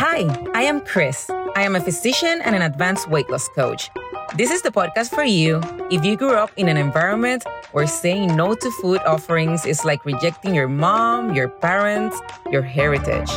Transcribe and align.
Hi, 0.00 0.24
I 0.54 0.62
am 0.62 0.80
Cris. 0.80 1.28
I 1.28 1.60
am 1.60 1.76
a 1.76 1.80
physician 1.80 2.40
and 2.40 2.56
an 2.56 2.62
advanced 2.62 3.10
weight 3.10 3.28
loss 3.28 3.48
coach. 3.48 3.90
This 4.34 4.50
is 4.50 4.62
the 4.62 4.70
podcast 4.70 5.10
for 5.10 5.24
you 5.24 5.60
if 5.90 6.02
you 6.06 6.16
grew 6.16 6.32
up 6.32 6.50
in 6.56 6.70
an 6.70 6.78
environment 6.78 7.44
where 7.72 7.86
saying 7.86 8.34
no 8.34 8.54
to 8.54 8.70
food 8.80 9.02
offerings 9.04 9.66
is 9.66 9.84
like 9.84 10.06
rejecting 10.06 10.54
your 10.54 10.68
mom, 10.68 11.34
your 11.34 11.48
parents, 11.48 12.18
your 12.50 12.62
heritage. 12.62 13.28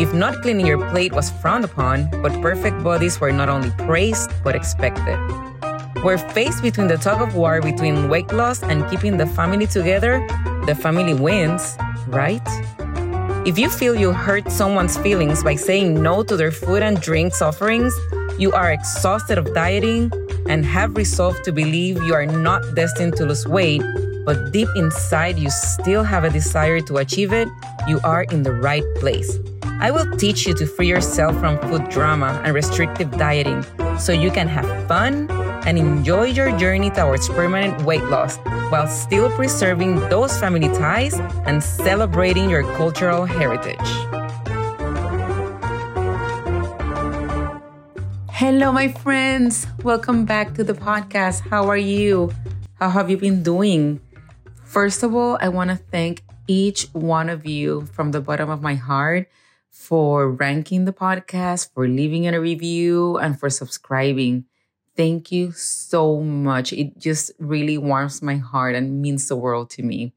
If 0.00 0.14
not 0.14 0.40
cleaning 0.40 0.66
your 0.66 0.80
plate 0.88 1.12
was 1.12 1.28
frowned 1.28 1.66
upon, 1.66 2.08
but 2.22 2.32
perfect 2.40 2.82
bodies 2.82 3.20
were 3.20 3.30
not 3.30 3.50
only 3.50 3.68
praised 3.84 4.30
but 4.42 4.56
expected. 4.56 5.20
We're 6.02 6.16
faced 6.16 6.62
between 6.62 6.88
the 6.88 6.96
tug 6.96 7.20
of 7.20 7.36
war 7.36 7.60
between 7.60 8.08
weight 8.08 8.32
loss 8.32 8.62
and 8.62 8.88
keeping 8.88 9.18
the 9.18 9.26
family 9.26 9.66
together. 9.66 10.26
The 10.64 10.74
family 10.74 11.12
wins, 11.12 11.76
right? 12.06 12.40
If 13.46 13.58
you 13.58 13.70
feel 13.70 13.94
you 13.94 14.12
hurt 14.12 14.52
someone's 14.52 14.98
feelings 14.98 15.42
by 15.42 15.54
saying 15.54 16.02
no 16.02 16.22
to 16.22 16.36
their 16.36 16.52
food 16.52 16.82
and 16.82 17.00
drinks 17.00 17.40
offerings, 17.40 17.98
you 18.38 18.52
are 18.52 18.70
exhausted 18.70 19.38
of 19.38 19.54
dieting 19.54 20.12
and 20.46 20.62
have 20.66 20.94
resolved 20.94 21.42
to 21.44 21.52
believe 21.52 22.02
you 22.02 22.12
are 22.12 22.26
not 22.26 22.62
destined 22.74 23.16
to 23.16 23.24
lose 23.24 23.48
weight, 23.48 23.82
but 24.26 24.52
deep 24.52 24.68
inside 24.76 25.38
you 25.38 25.48
still 25.48 26.04
have 26.04 26.24
a 26.24 26.28
desire 26.28 26.80
to 26.82 26.98
achieve 26.98 27.32
it, 27.32 27.48
you 27.88 27.98
are 28.04 28.24
in 28.24 28.42
the 28.42 28.52
right 28.52 28.84
place. 28.96 29.38
I 29.64 29.90
will 29.90 30.18
teach 30.18 30.46
you 30.46 30.52
to 30.52 30.66
free 30.66 30.88
yourself 30.88 31.34
from 31.40 31.58
food 31.60 31.88
drama 31.88 32.42
and 32.44 32.54
restrictive 32.54 33.10
dieting 33.12 33.64
so 33.98 34.12
you 34.12 34.30
can 34.30 34.48
have 34.48 34.66
fun 34.86 35.28
and 35.66 35.78
enjoy 35.78 36.24
your 36.24 36.56
journey 36.58 36.90
towards 36.90 37.28
permanent 37.28 37.82
weight 37.82 38.04
loss 38.04 38.38
while 38.70 38.86
still 38.86 39.30
preserving 39.30 40.00
those 40.08 40.38
family 40.38 40.68
ties 40.78 41.14
and 41.46 41.62
celebrating 41.62 42.48
your 42.48 42.62
cultural 42.74 43.24
heritage. 43.24 43.78
Hello, 48.40 48.72
my 48.72 48.88
friends. 48.88 49.66
Welcome 49.84 50.24
back 50.24 50.54
to 50.54 50.64
the 50.64 50.72
podcast. 50.72 51.40
How 51.48 51.68
are 51.68 51.76
you? 51.76 52.32
How 52.80 52.88
have 52.88 53.10
you 53.10 53.18
been 53.18 53.42
doing? 53.42 54.00
First 54.64 55.02
of 55.02 55.14
all, 55.14 55.36
I 55.40 55.48
want 55.50 55.68
to 55.68 55.76
thank 55.76 56.22
each 56.48 56.88
one 56.92 57.28
of 57.28 57.44
you 57.44 57.86
from 57.92 58.12
the 58.12 58.20
bottom 58.20 58.48
of 58.48 58.62
my 58.62 58.74
heart 58.74 59.28
for 59.68 60.30
ranking 60.30 60.84
the 60.84 60.92
podcast, 60.92 61.70
for 61.74 61.86
leaving 61.86 62.26
a 62.26 62.40
review, 62.40 63.18
and 63.18 63.38
for 63.38 63.50
subscribing. 63.50 64.44
Thank 65.00 65.32
you 65.32 65.52
so 65.52 66.20
much. 66.20 66.74
It 66.74 66.98
just 66.98 67.32
really 67.38 67.78
warms 67.78 68.20
my 68.20 68.36
heart 68.36 68.74
and 68.74 69.00
means 69.00 69.28
the 69.28 69.36
world 69.36 69.70
to 69.70 69.82
me. 69.82 70.12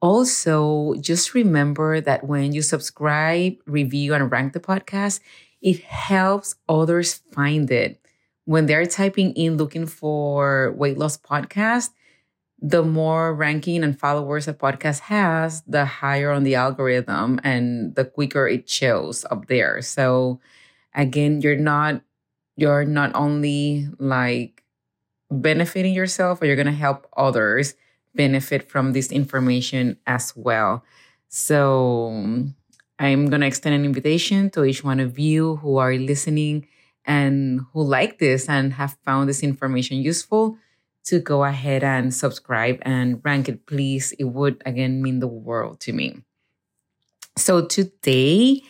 Also, 0.00 0.94
just 1.00 1.34
remember 1.34 2.00
that 2.00 2.24
when 2.26 2.52
you 2.52 2.62
subscribe, 2.62 3.54
review, 3.66 4.14
and 4.14 4.30
rank 4.30 4.52
the 4.52 4.60
podcast, 4.60 5.20
it 5.62 5.80
helps 5.84 6.56
others 6.68 7.22
find 7.32 7.70
it. 7.70 8.00
When 8.46 8.66
they're 8.66 8.86
typing 8.86 9.32
in 9.34 9.56
looking 9.58 9.86
for 9.86 10.72
weight 10.78 10.98
loss 10.98 11.16
podcast, 11.18 11.90
the 12.60 12.82
more 12.82 13.34
ranking 13.34 13.82
and 13.82 13.98
followers 13.98 14.48
a 14.48 14.54
podcast 14.54 15.00
has, 15.00 15.62
the 15.66 15.84
higher 15.84 16.30
on 16.30 16.44
the 16.44 16.54
algorithm 16.54 17.40
and 17.44 17.94
the 17.96 18.04
quicker 18.04 18.46
it 18.48 18.68
shows 18.68 19.24
up 19.30 19.46
there. 19.48 19.82
So 19.82 20.40
again, 20.94 21.40
you're 21.40 21.56
not 21.56 22.02
you're 22.56 22.84
not 22.84 23.14
only 23.14 23.88
like 23.98 24.62
benefiting 25.30 25.94
yourself, 25.94 26.40
but 26.40 26.46
you're 26.46 26.56
going 26.56 26.66
to 26.66 26.72
help 26.72 27.06
others 27.16 27.74
benefit 28.14 28.68
from 28.68 28.92
this 28.92 29.10
information 29.10 29.96
as 30.06 30.34
well. 30.36 30.84
So 31.28 32.10
I'm 32.98 33.26
going 33.26 33.40
to 33.40 33.46
extend 33.46 33.74
an 33.74 33.84
invitation 33.84 34.50
to 34.50 34.64
each 34.64 34.84
one 34.84 35.00
of 35.00 35.18
you 35.18 35.56
who 35.56 35.78
are 35.78 35.94
listening 35.94 36.68
and 37.04 37.60
who 37.72 37.82
like 37.82 38.18
this 38.18 38.48
and 38.48 38.74
have 38.74 38.96
found 39.04 39.28
this 39.28 39.42
information 39.42 39.98
useful 39.98 40.58
to 41.04 41.18
go 41.18 41.42
ahead 41.44 41.82
and 41.82 42.14
subscribe 42.14 42.78
and 42.82 43.20
rank 43.24 43.48
it, 43.48 43.66
please. 43.66 44.12
It 44.18 44.24
would 44.24 44.62
again 44.64 45.02
mean 45.02 45.18
the 45.18 45.26
world 45.26 45.80
to 45.80 45.92
me. 45.92 46.22
So 47.36 47.66
today, 47.66 48.62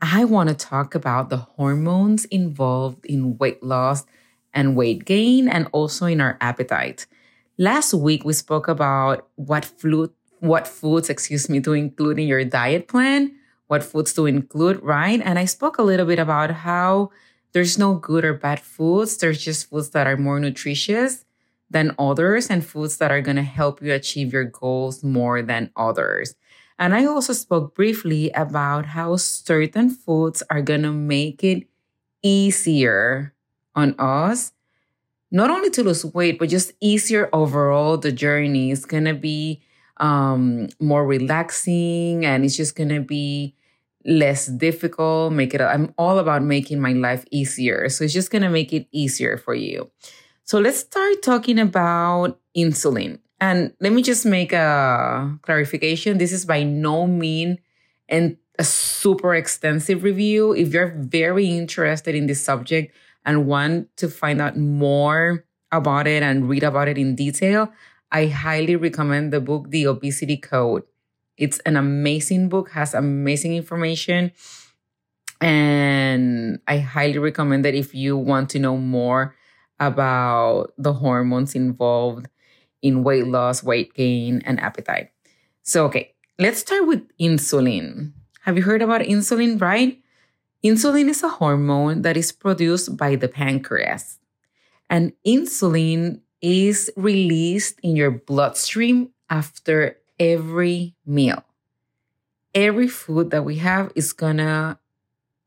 I 0.00 0.24
want 0.24 0.48
to 0.48 0.54
talk 0.54 0.94
about 0.94 1.30
the 1.30 1.38
hormones 1.38 2.24
involved 2.26 3.04
in 3.06 3.38
weight 3.38 3.62
loss 3.62 4.04
and 4.52 4.76
weight 4.76 5.04
gain 5.04 5.48
and 5.48 5.68
also 5.72 6.06
in 6.06 6.20
our 6.20 6.36
appetite. 6.40 7.06
Last 7.58 7.94
week 7.94 8.24
we 8.24 8.32
spoke 8.32 8.68
about 8.68 9.28
what 9.36 9.64
food 9.64 10.10
what 10.40 10.68
foods, 10.68 11.08
excuse 11.08 11.48
me, 11.48 11.60
to 11.60 11.72
include 11.72 12.18
in 12.18 12.28
your 12.28 12.44
diet 12.44 12.88
plan, 12.88 13.34
what 13.68 13.82
foods 13.82 14.12
to 14.12 14.26
include, 14.26 14.82
right? 14.82 15.20
And 15.24 15.38
I 15.38 15.46
spoke 15.46 15.78
a 15.78 15.82
little 15.82 16.04
bit 16.04 16.18
about 16.18 16.50
how 16.50 17.10
there's 17.52 17.78
no 17.78 17.94
good 17.94 18.22
or 18.22 18.34
bad 18.34 18.60
foods. 18.60 19.16
There's 19.16 19.42
just 19.42 19.70
foods 19.70 19.90
that 19.90 20.06
are 20.06 20.18
more 20.18 20.38
nutritious 20.38 21.24
than 21.70 21.94
others 21.98 22.50
and 22.50 22.64
foods 22.64 22.98
that 22.98 23.10
are 23.10 23.22
going 23.22 23.36
to 23.36 23.42
help 23.42 23.82
you 23.82 23.92
achieve 23.92 24.32
your 24.32 24.44
goals 24.44 25.02
more 25.02 25.40
than 25.42 25.70
others. 25.74 26.34
And 26.78 26.94
I 26.94 27.06
also 27.06 27.32
spoke 27.32 27.74
briefly 27.74 28.30
about 28.32 28.86
how 28.86 29.16
certain 29.16 29.88
foods 29.88 30.42
are 30.50 30.60
going 30.60 30.82
to 30.82 30.92
make 30.92 31.42
it 31.42 31.66
easier 32.22 33.34
on 33.74 33.94
us, 33.98 34.52
not 35.30 35.50
only 35.50 35.70
to 35.70 35.82
lose 35.82 36.04
weight, 36.04 36.38
but 36.38 36.48
just 36.48 36.72
easier 36.80 37.28
overall. 37.32 37.96
The 37.96 38.12
journey 38.12 38.70
is 38.70 38.84
going 38.84 39.04
to 39.04 39.14
be 39.14 39.62
um, 39.98 40.68
more 40.80 41.06
relaxing 41.06 42.24
and 42.24 42.44
it's 42.44 42.56
just 42.56 42.76
going 42.76 42.90
to 42.90 43.00
be 43.00 43.54
less 44.04 44.46
difficult. 44.46 45.32
Make 45.32 45.54
it, 45.54 45.60
I'm 45.60 45.94
all 45.98 46.18
about 46.18 46.42
making 46.42 46.80
my 46.80 46.92
life 46.92 47.24
easier. 47.30 47.88
So 47.88 48.04
it's 48.04 48.12
just 48.12 48.30
going 48.30 48.42
to 48.42 48.50
make 48.50 48.72
it 48.72 48.86
easier 48.92 49.36
for 49.36 49.54
you. 49.54 49.90
So 50.44 50.58
let's 50.58 50.78
start 50.78 51.22
talking 51.22 51.58
about 51.58 52.38
insulin. 52.56 53.18
And 53.40 53.74
let 53.80 53.92
me 53.92 54.02
just 54.02 54.24
make 54.24 54.52
a 54.52 55.38
clarification. 55.42 56.18
This 56.18 56.32
is 56.32 56.46
by 56.46 56.62
no 56.62 57.06
mean 57.06 57.58
and 58.08 58.36
a 58.58 58.64
super 58.64 59.34
extensive 59.34 60.02
review. 60.02 60.52
If 60.52 60.72
you're 60.72 60.94
very 60.96 61.46
interested 61.46 62.14
in 62.14 62.26
this 62.26 62.42
subject 62.42 62.94
and 63.24 63.46
want 63.46 63.94
to 63.98 64.08
find 64.08 64.40
out 64.40 64.56
more 64.56 65.44
about 65.70 66.06
it 66.06 66.22
and 66.22 66.48
read 66.48 66.62
about 66.62 66.88
it 66.88 66.96
in 66.96 67.14
detail, 67.14 67.70
I 68.10 68.26
highly 68.26 68.76
recommend 68.76 69.32
the 69.32 69.40
book 69.40 69.70
The 69.70 69.86
Obesity 69.86 70.38
Code. 70.38 70.84
It's 71.36 71.58
an 71.60 71.76
amazing 71.76 72.48
book, 72.48 72.70
has 72.70 72.94
amazing 72.94 73.54
information. 73.54 74.32
And 75.40 76.60
I 76.66 76.78
highly 76.78 77.18
recommend 77.18 77.64
that 77.66 77.74
if 77.74 77.94
you 77.94 78.16
want 78.16 78.48
to 78.50 78.58
know 78.58 78.78
more 78.78 79.34
about 79.78 80.72
the 80.78 80.94
hormones 80.94 81.54
involved 81.54 82.28
in 82.86 83.02
weight 83.02 83.26
loss, 83.26 83.62
weight 83.62 83.92
gain, 83.94 84.42
and 84.46 84.60
appetite. 84.60 85.10
So, 85.62 85.84
okay, 85.86 86.14
let's 86.38 86.60
start 86.60 86.86
with 86.86 87.02
insulin. 87.18 88.12
Have 88.42 88.56
you 88.56 88.62
heard 88.62 88.82
about 88.82 89.00
insulin, 89.00 89.60
right? 89.60 90.00
Insulin 90.64 91.08
is 91.08 91.22
a 91.22 91.28
hormone 91.28 92.02
that 92.02 92.16
is 92.16 92.30
produced 92.30 92.96
by 92.96 93.16
the 93.16 93.26
pancreas. 93.26 94.18
And 94.88 95.12
insulin 95.26 96.20
is 96.40 96.90
released 96.96 97.80
in 97.82 97.96
your 97.96 98.12
bloodstream 98.12 99.10
after 99.28 99.98
every 100.20 100.94
meal. 101.04 101.42
Every 102.54 102.88
food 102.88 103.30
that 103.30 103.44
we 103.44 103.56
have 103.56 103.90
is 103.96 104.12
gonna 104.12 104.78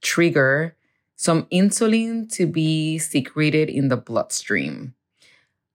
trigger 0.01 0.75
some 1.16 1.44
insulin 1.51 2.29
to 2.33 2.45
be 2.45 3.00
secreted 3.00 3.69
in 3.69 3.88
the 3.88 3.97
bloodstream 3.97 4.94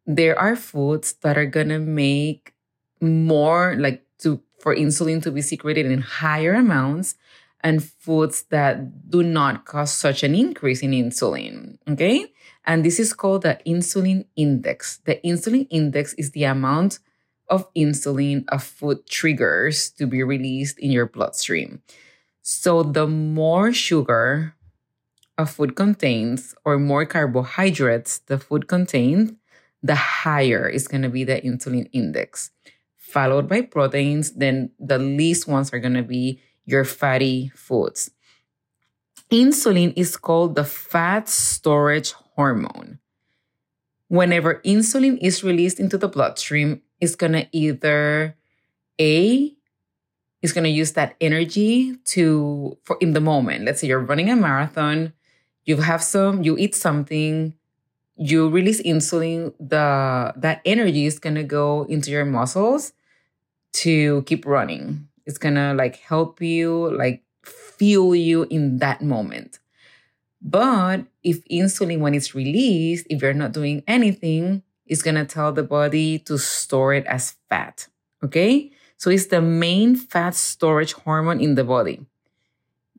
there 0.07 0.39
are 0.39 0.57
foods 0.57 1.15
that 1.23 1.39
are 1.39 1.47
going 1.47 1.69
to 1.69 1.79
make 1.79 2.55
more 3.01 3.77
like 3.79 4.05
to 4.19 4.41
for 4.61 4.75
insulin 4.75 5.23
to 5.23 5.31
be 5.31 5.43
secreted 5.43 5.87
in 5.87 6.01
higher 6.01 6.55
amounts 6.55 7.17
and 7.63 7.83
foods 7.83 8.45
that 8.51 9.11
do 9.11 9.23
not 9.23 9.65
cause 9.65 9.93
such 9.93 10.23
an 10.23 10.35
increase 10.35 10.83
in 10.83 10.93
insulin 10.93 11.79
okay? 11.89 12.27
And 12.67 12.85
this 12.85 12.99
is 12.99 13.13
called 13.13 13.43
the 13.43 13.59
insulin 13.67 14.25
index. 14.37 14.99
The 15.05 15.21
insulin 15.25 15.67
index 15.71 16.15
is 16.15 16.31
the 16.31 16.45
amount 16.45 16.99
of 17.49 17.73
insulin 17.75 18.45
a 18.49 18.59
food 18.59 19.07
triggers 19.07 19.91
to 19.91 20.07
be 20.07 20.23
released 20.23 20.79
in 20.79 20.91
your 20.91 21.07
bloodstream. 21.07 21.83
So 22.43 22.83
the 22.83 23.07
more 23.07 23.73
sugar 23.73 24.55
a 25.37 25.47
food 25.47 25.75
contains 25.75 26.55
or 26.65 26.79
more 26.79 27.05
carbohydrates 27.05 28.19
the 28.19 28.39
food 28.39 28.69
contains 28.69 29.33
the 29.85 29.95
higher 29.95 30.67
is 30.67 30.89
going 30.89 31.03
to 31.03 31.11
be 31.11 31.25
the 31.25 31.41
insulin 31.43 31.89
index, 31.93 32.51
followed 32.97 33.47
by 33.47 33.61
proteins. 33.61 34.33
Then 34.33 34.71
the 34.81 34.99
least 34.99 35.47
ones 35.47 35.73
are 35.75 35.79
going 35.79 35.95
to 35.95 36.03
be 36.03 36.41
your 36.65 36.85
fatty 36.85 37.53
foods. 37.55 38.11
Insulin 39.31 39.93
is 39.95 40.17
called 40.17 40.55
the 40.55 40.65
fat 40.65 41.29
storage 41.29 42.13
hormone. 42.13 42.99
Whenever 44.09 44.63
insulin 44.65 45.19
is 45.21 45.45
released 45.45 45.79
into 45.79 45.99
the 45.99 46.09
bloodstream, 46.09 46.81
it's 47.01 47.15
going 47.15 47.33
to 47.33 47.47
either 47.53 48.37
A, 48.99 49.53
is 50.41 50.53
going 50.53 50.65
to 50.65 50.71
use 50.71 50.93
that 50.93 51.17
energy 51.21 51.97
to 52.05 52.79
for 52.85 52.97
in 53.01 53.13
the 53.13 53.21
moment. 53.21 53.65
Let's 53.65 53.81
say 53.81 53.89
you're 53.89 54.01
running 54.01 54.31
a 54.31 54.37
marathon, 54.37 55.13
you 55.65 55.79
have 55.79 56.03
some, 56.03 56.43
you 56.43 56.57
eat 56.57 56.75
something, 56.75 57.55
you 58.17 58.49
release 58.49 58.81
insulin, 58.83 59.53
the 59.59 60.33
that 60.37 60.61
energy 60.65 61.07
is 61.07 61.19
to 61.35 61.43
go 61.43 61.85
into 61.89 62.11
your 62.11 62.25
muscles 62.25 62.93
to 63.73 64.23
keep 64.23 64.47
running. 64.47 65.09
It's 65.27 65.39
to 65.57 65.75
like 65.75 65.97
help 65.97 66.41
you 66.41 66.95
like 66.97 67.25
fuel 67.43 68.15
you 68.15 68.45
in 68.45 68.79
that 68.79 69.03
moment. 69.03 69.59
But 70.41 71.07
if 71.23 71.45
insulin, 71.49 72.01
when 72.01 72.15
it's 72.15 72.35
released, 72.35 73.07
if 73.09 73.23
you're 73.23 73.33
not 73.33 73.53
doing 73.53 73.83
anything, 73.87 74.63
it's 74.87 75.03
to 75.17 75.25
tell 75.25 75.53
the 75.53 75.63
body 75.63 76.19
to 76.21 76.39
store 76.39 76.93
it 76.93 77.07
as 77.07 77.35
fat. 77.49 77.89
Okay. 78.23 78.71
So 78.97 79.11
it's 79.11 79.27
the 79.27 79.41
main 79.41 79.97
fat 79.97 80.35
storage 80.35 80.93
hormone 80.93 81.41
in 81.41 81.55
the 81.57 81.65
body. 81.65 82.05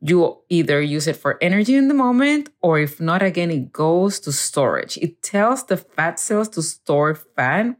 You 0.06 0.38
either 0.48 0.80
use 0.80 1.08
it 1.08 1.16
for 1.16 1.36
energy 1.40 1.74
in 1.74 1.88
the 1.88 1.94
moment, 1.94 2.50
or 2.62 2.78
if 2.78 3.00
not, 3.00 3.22
again, 3.22 3.50
it 3.50 3.72
goes 3.72 4.20
to 4.20 4.30
storage. 4.30 4.96
It 4.98 5.20
tells 5.20 5.64
the 5.64 5.76
fat 5.76 6.20
cells 6.20 6.48
to 6.50 6.62
store 6.62 7.16
fat 7.16 7.76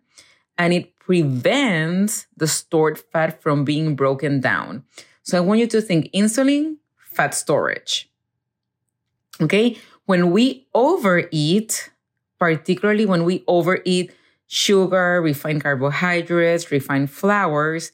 and 0.58 0.72
it 0.72 0.98
prevents 0.98 2.26
the 2.36 2.48
stored 2.48 2.98
fat 2.98 3.40
from 3.40 3.64
being 3.64 3.94
broken 3.94 4.40
down. 4.40 4.82
So 5.22 5.38
I 5.38 5.40
want 5.40 5.60
you 5.60 5.68
to 5.68 5.80
think 5.80 6.10
insulin, 6.12 6.78
fat 6.96 7.32
storage. 7.32 8.10
Okay. 9.40 9.78
When 10.06 10.32
we 10.32 10.66
overeat, 10.74 11.90
particularly 12.40 13.06
when 13.06 13.22
we 13.22 13.44
overeat 13.46 14.12
sugar, 14.48 15.22
refined 15.22 15.62
carbohydrates, 15.62 16.72
refined 16.72 17.10
flours, 17.10 17.92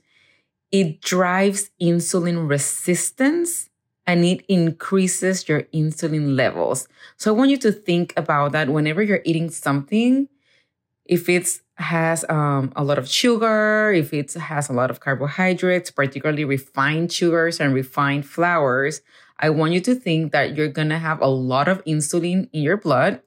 it 0.71 1.03
drives 1.03 1.71
insulin 1.81 2.49
resistance 2.49 3.69
and 4.07 4.25
it 4.25 4.45
increases 4.49 5.49
your 5.49 5.63
insulin 5.75 6.37
levels. 6.37 6.89
So 7.17 7.33
I 7.33 7.37
want 7.37 7.51
you 7.51 7.59
to 7.59 7.73
think 7.73 8.13
about 8.17 8.53
that 8.53 8.69
whenever 8.69 9.03
you're 9.03 9.23
eating 9.25 9.51
something, 9.51 10.29
if 11.05 11.29
it 11.29 11.61
has 11.77 12.25
um, 12.29 12.73
a 12.77 12.85
lot 12.85 12.99
of 12.99 13.09
sugar, 13.09 13.93
if 13.93 14.13
it 14.13 14.33
has 14.35 14.69
a 14.69 14.73
lot 14.73 14.91
of 14.91 15.01
carbohydrates, 15.01 15.91
particularly 15.91 16.45
refined 16.45 17.13
sugars 17.13 17.61
and 17.61 17.75
refined 17.75 18.27
flours, 18.27 19.03
I 19.39 19.51
want 19.51 19.73
you 19.73 19.81
to 19.81 19.95
think 19.95 20.33
that 20.33 20.57
you're 20.57 20.69
gonna 20.69 20.99
have 20.99 21.21
a 21.21 21.27
lot 21.27 21.69
of 21.69 21.85
insulin 21.85 22.49
in 22.53 22.63
your 22.63 22.77
blood. 22.77 23.21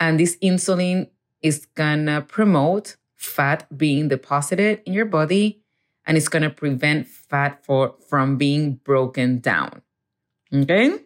And 0.00 0.18
this 0.18 0.36
insulin 0.42 1.08
is 1.42 1.66
gonna 1.66 2.22
promote 2.22 2.96
fat 3.14 3.66
being 3.76 4.08
deposited 4.08 4.82
in 4.86 4.92
your 4.92 5.04
body 5.04 5.62
and 6.08 6.16
it's 6.16 6.28
to 6.28 6.50
prevent 6.50 7.06
fat 7.06 7.62
for, 7.64 7.94
from 8.08 8.38
being 8.38 8.76
broken 8.76 9.40
down. 9.40 9.82
Okay? 10.52 11.00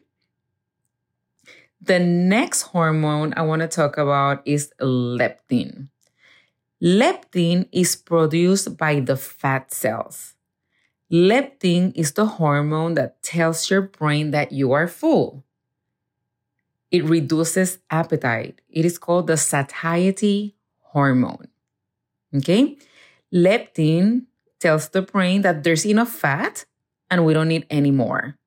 The 1.80 1.98
next 1.98 2.62
hormone 2.62 3.34
I 3.36 3.42
want 3.42 3.62
to 3.62 3.68
talk 3.68 3.98
about 3.98 4.42
is 4.46 4.72
leptin. 4.80 5.88
Leptin 6.82 7.68
is 7.72 7.96
produced 7.96 8.76
by 8.76 9.00
the 9.00 9.16
fat 9.16 9.72
cells. 9.72 10.34
Leptin 11.10 11.92
is 11.94 12.12
the 12.12 12.26
hormone 12.26 12.94
that 12.94 13.22
tells 13.22 13.68
your 13.68 13.82
brain 13.82 14.30
that 14.30 14.52
you 14.52 14.72
are 14.72 14.88
full. 14.88 15.44
It 16.90 17.04
reduces 17.04 17.78
appetite. 17.90 18.60
It 18.68 18.84
is 18.84 18.98
called 18.98 19.26
the 19.26 19.36
satiety 19.36 20.54
hormone. 20.80 21.48
Okay? 22.34 22.78
Leptin 23.32 24.26
tells 24.60 24.88
the 24.88 25.02
brain 25.02 25.42
that 25.42 25.64
there's 25.64 25.84
enough 25.84 26.10
fat 26.10 26.64
and 27.10 27.24
we 27.24 27.34
don't 27.34 27.48
need 27.48 27.66
any 27.70 27.90
more. 27.90 28.38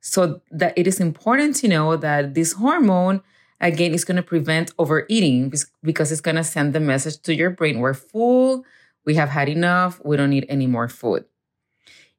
So 0.00 0.40
that 0.50 0.76
it 0.76 0.86
is 0.86 1.00
important 1.00 1.56
to 1.56 1.68
know 1.68 1.96
that 1.96 2.34
this 2.34 2.52
hormone 2.52 3.22
again 3.60 3.92
is 3.92 4.04
going 4.04 4.16
to 4.16 4.22
prevent 4.22 4.72
overeating 4.78 5.52
because 5.82 6.12
it's 6.12 6.20
going 6.20 6.36
to 6.36 6.44
send 6.44 6.72
the 6.72 6.80
message 6.80 7.20
to 7.22 7.34
your 7.34 7.50
brain 7.50 7.80
we're 7.80 7.94
full, 7.94 8.64
we 9.04 9.14
have 9.14 9.30
had 9.30 9.48
enough, 9.48 10.00
we 10.04 10.16
don't 10.16 10.30
need 10.30 10.46
any 10.48 10.66
more 10.66 10.88
food. 10.88 11.24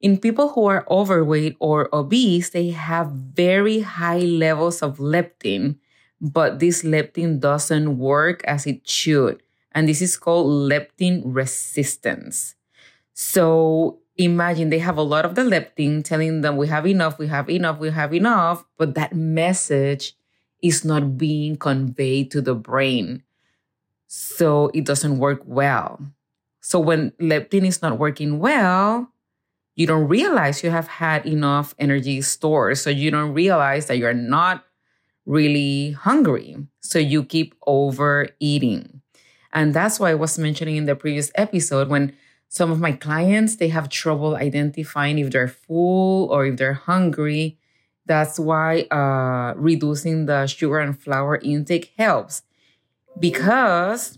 In 0.01 0.17
people 0.17 0.49
who 0.49 0.65
are 0.65 0.85
overweight 0.89 1.57
or 1.59 1.93
obese, 1.93 2.49
they 2.49 2.69
have 2.71 3.11
very 3.11 3.81
high 3.81 4.19
levels 4.19 4.81
of 4.81 4.97
leptin, 4.97 5.75
but 6.21 6.59
this 6.59 6.83
leptin 6.83 7.39
doesn't 7.39 7.97
work 7.97 8.43
as 8.45 8.65
it 8.65 8.87
should. 8.87 9.43
And 9.71 9.87
this 9.87 10.01
is 10.01 10.17
called 10.17 10.47
leptin 10.71 11.21
resistance. 11.25 12.55
So 13.13 13.98
imagine 14.19 14.69
they 14.69 14.79
have 14.79 14.97
a 14.97 15.01
lot 15.01 15.25
of 15.25 15.35
the 15.35 15.41
leptin 15.41 16.03
telling 16.03 16.41
them 16.41 16.57
we 16.57 16.67
have 16.67 16.85
enough, 16.85 17.17
we 17.17 17.27
have 17.27 17.49
enough, 17.49 17.79
we 17.79 17.89
have 17.89 18.13
enough, 18.13 18.65
but 18.77 18.93
that 18.95 19.15
message 19.15 20.13
is 20.61 20.83
not 20.83 21.17
being 21.17 21.55
conveyed 21.55 22.29
to 22.31 22.41
the 22.41 22.53
brain. 22.53 23.23
So 24.07 24.69
it 24.73 24.85
doesn't 24.85 25.19
work 25.19 25.41
well. 25.45 26.01
So 26.59 26.79
when 26.79 27.11
leptin 27.21 27.65
is 27.65 27.81
not 27.81 27.97
working 27.97 28.39
well, 28.39 29.09
you 29.75 29.87
don't 29.87 30.09
realize 30.09 30.63
you 30.63 30.69
have 30.71 30.87
had 30.87 31.25
enough 31.25 31.73
energy 31.79 32.21
stored. 32.21 32.77
So 32.77 32.89
you 32.89 33.11
don't 33.11 33.33
realize 33.33 33.85
that 33.85 33.97
you're 33.97 34.13
not 34.13 34.65
really 35.25 35.91
hungry. 35.91 36.57
So 36.81 36.99
you 36.99 37.23
keep 37.23 37.55
overeating. 37.65 39.01
And 39.53 39.73
that's 39.73 39.99
why 39.99 40.11
I 40.11 40.15
was 40.15 40.37
mentioning 40.37 40.75
in 40.75 40.85
the 40.85 40.95
previous 40.95 41.31
episode 41.35 41.87
when 41.87 42.13
some 42.49 42.71
of 42.71 42.79
my 42.79 42.91
clients, 42.91 43.55
they 43.55 43.69
have 43.69 43.89
trouble 43.89 44.35
identifying 44.35 45.19
if 45.19 45.31
they're 45.31 45.47
full 45.47 46.29
or 46.29 46.45
if 46.45 46.57
they're 46.57 46.73
hungry. 46.73 47.57
That's 48.05 48.39
why 48.39 48.81
uh, 48.91 49.53
reducing 49.55 50.25
the 50.25 50.47
sugar 50.47 50.79
and 50.79 50.99
flour 50.99 51.37
intake 51.37 51.93
helps 51.97 52.41
because 53.19 54.17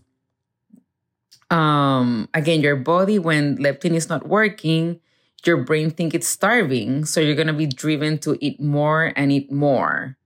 um, 1.51 2.29
again, 2.33 2.61
your 2.61 2.77
body, 2.77 3.19
when 3.19 3.57
leptin 3.57 3.93
is 3.93 4.07
not 4.07 4.27
working, 4.27 5.01
your 5.45 5.57
brain 5.57 5.91
think 5.91 6.13
it's 6.13 6.27
starving. 6.27 7.03
So 7.05 7.19
you're 7.19 7.35
going 7.35 7.47
to 7.47 7.53
be 7.53 7.65
driven 7.65 8.17
to 8.19 8.37
eat 8.39 8.61
more 8.61 9.11
and 9.15 9.31
eat 9.31 9.51
more. 9.51 10.17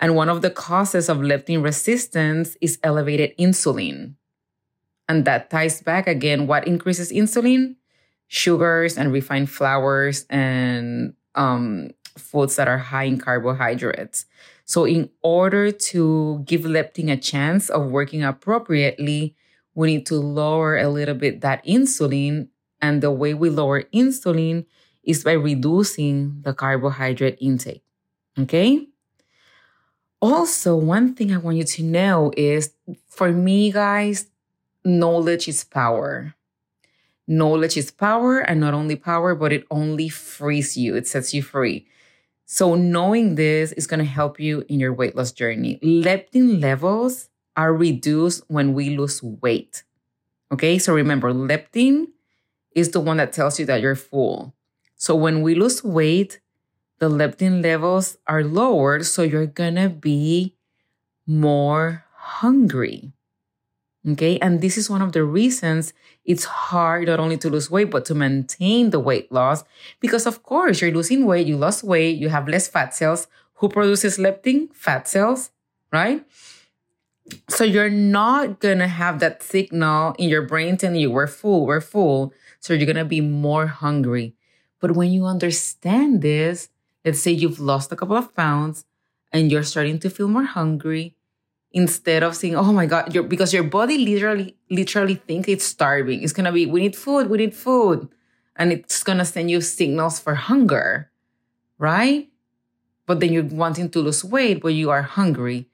And 0.00 0.16
one 0.16 0.28
of 0.28 0.42
the 0.42 0.50
causes 0.50 1.08
of 1.08 1.18
leptin 1.18 1.62
resistance 1.62 2.56
is 2.60 2.78
elevated 2.82 3.36
insulin. 3.38 4.14
And 5.08 5.24
that 5.24 5.50
ties 5.50 5.82
back 5.82 6.06
again 6.06 6.46
what 6.46 6.66
increases 6.66 7.12
insulin? 7.12 7.76
Sugars 8.28 8.96
and 8.96 9.12
refined 9.12 9.50
flours 9.50 10.24
and 10.30 11.14
um, 11.34 11.90
foods 12.16 12.56
that 12.56 12.68
are 12.68 12.78
high 12.78 13.04
in 13.04 13.18
carbohydrates. 13.18 14.26
So, 14.64 14.86
in 14.86 15.10
order 15.22 15.70
to 15.70 16.42
give 16.46 16.62
leptin 16.62 17.12
a 17.12 17.18
chance 17.18 17.68
of 17.68 17.90
working 17.90 18.24
appropriately, 18.24 19.36
we 19.74 19.88
need 19.88 20.06
to 20.06 20.16
lower 20.16 20.78
a 20.78 20.88
little 20.88 21.14
bit 21.14 21.42
that 21.42 21.64
insulin. 21.66 22.48
And 22.80 23.02
the 23.02 23.10
way 23.10 23.34
we 23.34 23.50
lower 23.50 23.82
insulin 23.94 24.66
is 25.02 25.24
by 25.24 25.32
reducing 25.32 26.40
the 26.42 26.54
carbohydrate 26.54 27.38
intake. 27.40 27.82
Okay? 28.38 28.88
Also, 30.20 30.76
one 30.76 31.14
thing 31.14 31.32
I 31.32 31.36
want 31.36 31.58
you 31.58 31.64
to 31.64 31.82
know 31.82 32.32
is 32.36 32.72
for 33.08 33.30
me, 33.30 33.70
guys, 33.70 34.26
knowledge 34.84 35.48
is 35.48 35.64
power. 35.64 36.34
Knowledge 37.26 37.76
is 37.76 37.90
power, 37.90 38.40
and 38.40 38.60
not 38.60 38.74
only 38.74 38.96
power, 38.96 39.34
but 39.34 39.52
it 39.52 39.64
only 39.70 40.08
frees 40.08 40.76
you, 40.76 40.94
it 40.94 41.06
sets 41.06 41.32
you 41.32 41.42
free. 41.42 41.86
So, 42.44 42.74
knowing 42.74 43.36
this 43.36 43.72
is 43.72 43.86
going 43.86 44.00
to 44.00 44.04
help 44.04 44.38
you 44.38 44.64
in 44.68 44.78
your 44.78 44.92
weight 44.92 45.16
loss 45.16 45.32
journey. 45.32 45.78
Leptin 45.82 46.60
levels 46.60 47.30
are 47.56 47.72
reduced 47.72 48.42
when 48.48 48.74
we 48.74 48.96
lose 48.96 49.22
weight. 49.22 49.84
Okay, 50.52 50.78
so 50.78 50.92
remember, 50.94 51.32
leptin 51.32 52.08
is 52.74 52.90
the 52.90 53.00
one 53.00 53.16
that 53.16 53.32
tells 53.32 53.58
you 53.58 53.64
that 53.66 53.80
you're 53.80 53.96
full. 53.96 54.54
So, 54.96 55.14
when 55.14 55.40
we 55.40 55.54
lose 55.54 55.82
weight, 55.82 56.40
the 56.98 57.08
leptin 57.08 57.62
levels 57.62 58.18
are 58.26 58.44
lowered, 58.44 59.06
so 59.06 59.22
you're 59.22 59.46
gonna 59.46 59.88
be 59.88 60.54
more 61.26 62.04
hungry. 62.16 63.12
Okay. 64.06 64.38
And 64.38 64.60
this 64.60 64.76
is 64.76 64.90
one 64.90 65.00
of 65.00 65.12
the 65.12 65.24
reasons 65.24 65.92
it's 66.24 66.44
hard 66.44 67.08
not 67.08 67.20
only 67.20 67.36
to 67.38 67.50
lose 67.50 67.70
weight, 67.70 67.90
but 67.90 68.04
to 68.06 68.14
maintain 68.14 68.90
the 68.90 69.00
weight 69.00 69.30
loss. 69.32 69.64
Because 70.00 70.26
of 70.26 70.42
course, 70.42 70.80
you're 70.80 70.92
losing 70.92 71.26
weight, 71.26 71.46
you 71.46 71.56
lost 71.56 71.84
weight, 71.84 72.18
you 72.18 72.28
have 72.28 72.48
less 72.48 72.68
fat 72.68 72.94
cells. 72.94 73.26
Who 73.54 73.68
produces 73.68 74.18
leptin? 74.18 74.74
Fat 74.74 75.08
cells, 75.08 75.50
right? 75.92 76.24
So 77.48 77.64
you're 77.64 77.90
not 77.90 78.60
gonna 78.60 78.88
have 78.88 79.20
that 79.20 79.42
signal 79.42 80.14
in 80.18 80.28
your 80.28 80.42
brain 80.42 80.76
telling 80.76 81.00
you 81.00 81.10
we're 81.10 81.26
full, 81.26 81.64
we're 81.64 81.80
full. 81.80 82.32
So 82.60 82.74
you're 82.74 82.86
gonna 82.86 83.04
be 83.04 83.20
more 83.20 83.66
hungry. 83.66 84.34
But 84.80 84.92
when 84.92 85.12
you 85.12 85.24
understand 85.24 86.20
this, 86.20 86.68
let's 87.04 87.20
say 87.20 87.30
you've 87.30 87.60
lost 87.60 87.92
a 87.92 87.96
couple 87.96 88.16
of 88.16 88.34
pounds 88.34 88.84
and 89.32 89.50
you're 89.50 89.62
starting 89.62 89.98
to 90.00 90.10
feel 90.10 90.28
more 90.28 90.44
hungry, 90.44 91.16
instead 91.74 92.22
of 92.22 92.36
saying, 92.36 92.54
"Oh 92.54 92.72
my 92.72 92.86
God," 92.86 93.12
because 93.28 93.52
your 93.52 93.66
body 93.66 93.98
literally 93.98 94.56
literally 94.70 95.16
thinks 95.16 95.48
it's 95.48 95.66
starving. 95.66 96.22
It's 96.22 96.32
gonna 96.32 96.52
be, 96.52 96.64
"We 96.64 96.80
need 96.80 96.96
food, 96.96 97.28
we 97.28 97.38
need 97.38 97.54
food," 97.54 98.08
and 98.56 98.72
it's 98.72 99.02
to 99.02 99.24
send 99.26 99.50
you 99.50 99.60
signals 99.60 100.20
for 100.20 100.34
hunger, 100.36 101.10
right? 101.76 102.30
But 103.06 103.20
then 103.20 103.34
you're 103.34 103.44
wanting 103.44 103.90
to 103.90 104.00
lose 104.00 104.24
weight, 104.24 104.62
but 104.62 104.72
you 104.72 104.88
are 104.88 105.02
hungry. 105.02 105.68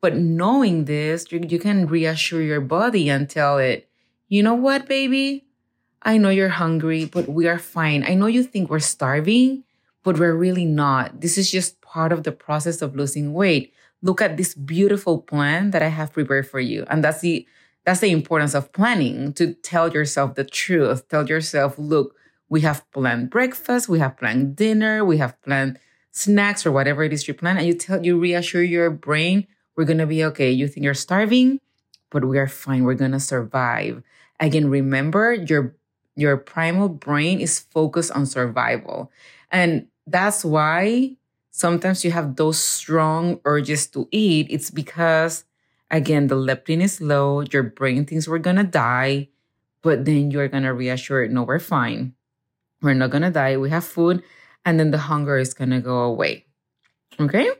But 0.00 0.14
knowing 0.14 0.84
this, 0.84 1.32
you, 1.32 1.40
you 1.48 1.58
can 1.58 1.88
reassure 1.88 2.42
your 2.42 2.60
body 2.60 3.08
and 3.10 3.28
tell 3.28 3.58
it, 3.58 3.88
you 4.28 4.42
know 4.42 4.54
what, 4.54 4.86
baby? 4.86 5.46
I 6.02 6.18
know 6.18 6.28
you're 6.30 6.60
hungry, 6.62 7.06
but 7.06 7.28
we 7.28 7.48
are 7.48 7.58
fine. 7.58 8.04
I 8.06 8.14
know 8.14 8.26
you 8.26 8.44
think 8.44 8.70
we're 8.70 8.78
starving, 8.78 9.64
but 10.04 10.18
we're 10.18 10.36
really 10.36 10.66
not. 10.66 11.20
This 11.20 11.36
is 11.36 11.50
just 11.50 11.80
part 11.80 12.12
of 12.12 12.22
the 12.22 12.30
process 12.30 12.82
of 12.82 12.94
losing 12.94 13.32
weight. 13.32 13.72
Look 14.02 14.20
at 14.20 14.36
this 14.36 14.54
beautiful 14.54 15.20
plan 15.20 15.70
that 15.70 15.82
I 15.82 15.88
have 15.88 16.12
prepared 16.12 16.48
for 16.48 16.60
you. 16.60 16.84
And 16.88 17.02
that's 17.02 17.20
the 17.20 17.46
that's 17.84 18.00
the 18.00 18.10
importance 18.10 18.54
of 18.54 18.72
planning 18.72 19.32
to 19.34 19.54
tell 19.54 19.92
yourself 19.92 20.34
the 20.34 20.44
truth. 20.44 21.08
Tell 21.08 21.28
yourself, 21.28 21.78
look, 21.78 22.16
we 22.48 22.62
have 22.62 22.88
planned 22.90 23.30
breakfast, 23.30 23.88
we 23.88 24.00
have 24.00 24.16
planned 24.16 24.56
dinner, 24.56 25.04
we 25.04 25.18
have 25.18 25.40
planned 25.42 25.78
snacks 26.10 26.66
or 26.66 26.72
whatever 26.72 27.04
it 27.04 27.12
is 27.12 27.28
you 27.28 27.34
plan. 27.34 27.58
And 27.58 27.66
you 27.66 27.74
tell 27.74 28.04
you 28.04 28.18
reassure 28.18 28.62
your 28.62 28.90
brain, 28.90 29.46
we're 29.76 29.84
gonna 29.84 30.06
be 30.06 30.24
okay. 30.24 30.50
You 30.50 30.66
think 30.68 30.84
you're 30.84 30.94
starving, 30.94 31.60
but 32.10 32.24
we 32.24 32.38
are 32.38 32.48
fine. 32.48 32.84
We're 32.84 32.94
gonna 32.94 33.20
survive. 33.20 34.02
Again, 34.40 34.68
remember 34.68 35.32
your 35.34 35.76
your 36.16 36.36
primal 36.36 36.88
brain 36.88 37.40
is 37.40 37.58
focused 37.60 38.10
on 38.12 38.26
survival. 38.26 39.12
And 39.50 39.86
that's 40.06 40.44
why 40.44 41.16
sometimes 41.56 42.04
you 42.04 42.12
have 42.12 42.36
those 42.36 42.60
strong 42.60 43.40
urges 43.48 43.88
to 43.96 44.06
eat. 44.12 44.46
It's 44.50 44.70
because 44.70 45.44
Again, 45.90 46.26
the 46.26 46.34
leptin 46.34 46.82
is 46.82 47.00
low. 47.00 47.42
Your 47.42 47.62
brain 47.62 48.06
thinks 48.06 48.26
we're 48.26 48.42
to 48.56 48.64
die, 48.64 49.28
but 49.82 50.04
then 50.04 50.30
you're 50.30 50.48
to 50.64 50.74
reassure 50.74 51.22
it, 51.22 51.30
no, 51.30 51.44
we're 51.44 51.60
fine. 51.60 52.14
We're 52.82 52.94
not 52.94 53.12
to 53.22 53.30
die. 53.30 53.56
We 53.56 53.70
have 53.70 53.84
food. 53.84 54.22
And 54.64 54.80
then 54.80 54.90
the 54.90 54.98
hunger 54.98 55.38
is 55.38 55.54
to 55.70 55.80
go 55.80 56.02
away. 56.02 56.46
Okay. 57.20 57.50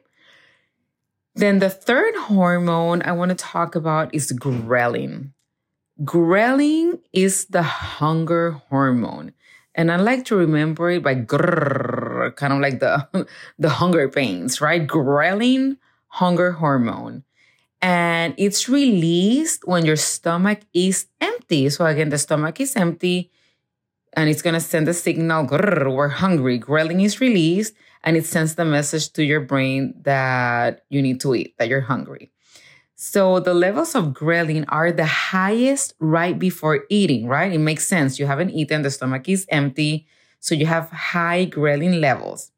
Then 1.34 1.60
the 1.60 1.70
third 1.70 2.16
hormone 2.16 3.02
I 3.02 3.12
want 3.12 3.30
to 3.30 3.36
talk 3.36 3.76
about 3.76 4.12
is 4.14 4.32
ghrelin. 4.32 5.32
Ghrelin 6.02 6.98
is 7.12 7.46
the 7.46 7.62
hunger 7.62 8.62
hormone. 8.68 9.32
And 9.74 9.92
I 9.92 9.96
like 9.96 10.24
to 10.26 10.36
remember 10.36 10.90
it 10.90 11.02
by 11.02 11.14
grrr, 11.14 12.05
kind 12.30 12.52
of 12.52 12.60
like 12.60 12.80
the, 12.80 13.26
the 13.58 13.68
hunger 13.68 14.08
pains, 14.08 14.60
right? 14.60 14.86
Ghrelin, 14.86 15.78
hunger 16.08 16.52
hormone 16.52 17.24
and 17.82 18.34
it's 18.36 18.68
released 18.68 19.66
when 19.66 19.84
your 19.84 19.96
stomach 19.96 20.60
is 20.72 21.06
empty. 21.20 21.68
So 21.68 21.84
again, 21.84 22.08
the 22.08 22.18
stomach 22.18 22.60
is 22.60 22.74
empty 22.74 23.30
and 24.14 24.30
it's 24.30 24.42
going 24.42 24.54
to 24.54 24.60
send 24.60 24.88
a 24.88 24.94
signal, 24.94 25.46
we're 25.46 26.08
hungry. 26.08 26.58
Ghrelin 26.58 27.04
is 27.04 27.20
released 27.20 27.74
and 28.02 28.16
it 28.16 28.24
sends 28.24 28.54
the 28.54 28.64
message 28.64 29.12
to 29.12 29.24
your 29.24 29.40
brain 29.40 29.94
that 30.02 30.84
you 30.88 31.02
need 31.02 31.20
to 31.20 31.34
eat, 31.34 31.54
that 31.58 31.68
you're 31.68 31.82
hungry. 31.82 32.30
So 32.94 33.40
the 33.40 33.52
levels 33.52 33.94
of 33.94 34.14
ghrelin 34.14 34.64
are 34.68 34.90
the 34.90 35.04
highest 35.04 35.94
right 36.00 36.38
before 36.38 36.84
eating, 36.88 37.26
right? 37.28 37.52
It 37.52 37.58
makes 37.58 37.86
sense. 37.86 38.18
You 38.18 38.24
haven't 38.26 38.50
eaten, 38.50 38.80
the 38.82 38.90
stomach 38.90 39.28
is 39.28 39.44
empty. 39.50 40.06
So 40.40 40.54
you 40.54 40.66
have 40.66 40.90
high 40.90 41.46
ghrelin 41.46 42.00
levels. 42.00 42.52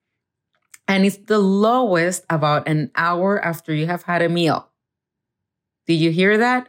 And 0.87 1.04
it's 1.04 1.16
the 1.16 1.38
lowest 1.38 2.25
about 2.30 2.66
an 2.66 2.90
hour 2.97 3.42
after 3.44 3.75
you 3.75 3.87
have 3.87 4.04
had 4.04 4.23
a 4.23 4.28
meal. 4.28 4.68
Did 5.87 5.94
you 5.94 6.11
hear 6.11 6.38
that? 6.38 6.68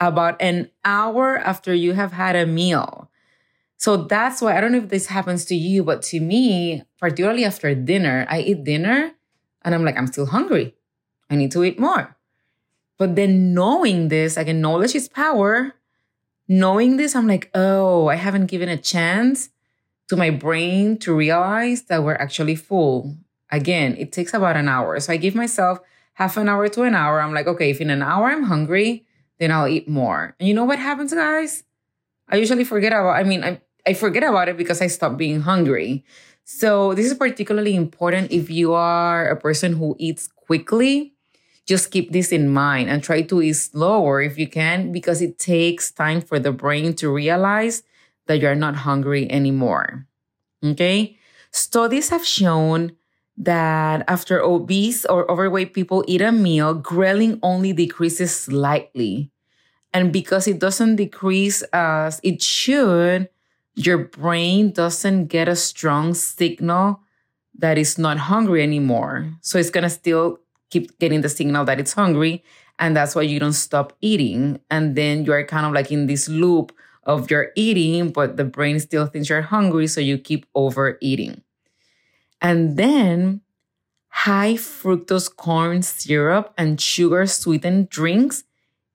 About 0.00 0.40
an 0.40 0.70
hour 0.84 1.38
after 1.38 1.72
you 1.72 1.92
have 1.92 2.12
had 2.12 2.36
a 2.36 2.46
meal. 2.46 3.10
So 3.76 3.96
that's 3.96 4.40
why 4.40 4.56
I 4.56 4.60
don't 4.60 4.72
know 4.72 4.78
if 4.78 4.88
this 4.88 5.06
happens 5.06 5.44
to 5.46 5.54
you, 5.54 5.82
but 5.82 6.02
to 6.12 6.20
me, 6.20 6.82
particularly 6.98 7.44
after 7.44 7.74
dinner, 7.74 8.26
I 8.28 8.40
eat 8.40 8.64
dinner 8.64 9.12
and 9.62 9.74
I'm 9.74 9.84
like, 9.84 9.96
I'm 9.96 10.06
still 10.06 10.26
hungry. 10.26 10.74
I 11.30 11.36
need 11.36 11.52
to 11.52 11.64
eat 11.64 11.78
more. 11.78 12.16
But 12.98 13.16
then 13.16 13.54
knowing 13.54 14.08
this, 14.08 14.36
again, 14.36 14.60
knowledge 14.60 14.94
is 14.94 15.08
power. 15.08 15.74
Knowing 16.46 16.96
this, 16.96 17.16
I'm 17.16 17.26
like, 17.26 17.50
oh, 17.54 18.08
I 18.08 18.16
haven't 18.16 18.46
given 18.46 18.68
a 18.68 18.76
chance 18.76 19.48
to 20.08 20.16
my 20.16 20.30
brain 20.30 20.98
to 20.98 21.14
realize 21.14 21.84
that 21.84 22.02
we're 22.02 22.14
actually 22.14 22.56
full. 22.56 23.16
Again, 23.50 23.96
it 23.98 24.12
takes 24.12 24.34
about 24.34 24.56
an 24.56 24.68
hour. 24.68 24.98
So 25.00 25.12
I 25.12 25.16
give 25.16 25.34
myself 25.34 25.78
half 26.14 26.36
an 26.36 26.48
hour 26.48 26.68
to 26.68 26.82
an 26.82 26.94
hour. 26.94 27.20
I'm 27.20 27.32
like, 27.32 27.46
okay, 27.46 27.70
if 27.70 27.80
in 27.80 27.90
an 27.90 28.02
hour 28.02 28.30
I'm 28.30 28.44
hungry, 28.44 29.06
then 29.38 29.50
I'll 29.50 29.68
eat 29.68 29.88
more. 29.88 30.34
And 30.38 30.48
you 30.48 30.54
know 30.54 30.64
what 30.64 30.78
happens, 30.78 31.12
guys? 31.12 31.64
I 32.28 32.36
usually 32.36 32.64
forget 32.64 32.92
about, 32.92 33.16
I 33.16 33.24
mean, 33.24 33.44
I, 33.44 33.60
I 33.86 33.94
forget 33.94 34.22
about 34.22 34.48
it 34.48 34.56
because 34.56 34.80
I 34.80 34.86
stop 34.86 35.16
being 35.16 35.42
hungry. 35.42 36.04
So 36.44 36.94
this 36.94 37.06
is 37.06 37.14
particularly 37.14 37.74
important 37.74 38.30
if 38.30 38.50
you 38.50 38.74
are 38.74 39.28
a 39.28 39.36
person 39.36 39.74
who 39.74 39.96
eats 39.98 40.28
quickly. 40.28 41.14
Just 41.66 41.90
keep 41.90 42.12
this 42.12 42.30
in 42.30 42.48
mind 42.48 42.90
and 42.90 43.02
try 43.02 43.22
to 43.22 43.40
eat 43.40 43.54
slower 43.54 44.20
if 44.20 44.38
you 44.38 44.46
can, 44.46 44.92
because 44.92 45.22
it 45.22 45.38
takes 45.38 45.90
time 45.90 46.20
for 46.20 46.38
the 46.38 46.52
brain 46.52 46.94
to 46.96 47.10
realize 47.10 47.82
that 48.26 48.40
you're 48.40 48.54
not 48.54 48.76
hungry 48.76 49.30
anymore. 49.30 50.06
Okay. 50.64 51.18
Studies 51.50 52.08
have 52.08 52.24
shown 52.24 52.92
that 53.36 54.04
after 54.08 54.42
obese 54.42 55.04
or 55.04 55.30
overweight 55.30 55.74
people 55.74 56.04
eat 56.06 56.20
a 56.20 56.32
meal, 56.32 56.74
ghrelin 56.74 57.38
only 57.42 57.72
decreases 57.72 58.34
slightly. 58.34 59.30
And 59.92 60.12
because 60.12 60.48
it 60.48 60.58
doesn't 60.58 60.96
decrease 60.96 61.62
as 61.72 62.20
it 62.22 62.42
should, 62.42 63.28
your 63.74 63.98
brain 63.98 64.72
doesn't 64.72 65.26
get 65.26 65.48
a 65.48 65.56
strong 65.56 66.14
signal 66.14 67.00
that 67.58 67.78
it's 67.78 67.98
not 67.98 68.18
hungry 68.18 68.62
anymore. 68.62 69.32
So 69.40 69.58
it's 69.58 69.70
going 69.70 69.84
to 69.84 69.90
still 69.90 70.38
keep 70.70 70.98
getting 70.98 71.20
the 71.20 71.28
signal 71.28 71.64
that 71.66 71.78
it's 71.78 71.92
hungry. 71.92 72.42
And 72.78 72.96
that's 72.96 73.14
why 73.14 73.22
you 73.22 73.38
don't 73.38 73.52
stop 73.52 73.92
eating. 74.00 74.60
And 74.70 74.96
then 74.96 75.24
you're 75.24 75.44
kind 75.46 75.66
of 75.66 75.72
like 75.72 75.92
in 75.92 76.06
this 76.06 76.28
loop 76.28 76.72
of 77.06 77.30
you're 77.30 77.52
eating, 77.56 78.10
but 78.10 78.36
the 78.36 78.44
brain 78.44 78.80
still 78.80 79.06
thinks 79.06 79.28
you're 79.28 79.42
hungry. 79.42 79.86
So 79.86 80.00
you 80.00 80.18
keep 80.18 80.46
overeating. 80.54 81.42
And 82.40 82.76
then 82.76 83.40
high 84.08 84.54
fructose 84.54 85.34
corn 85.34 85.82
syrup 85.82 86.54
and 86.56 86.80
sugar 86.80 87.26
sweetened 87.26 87.88
drinks, 87.88 88.44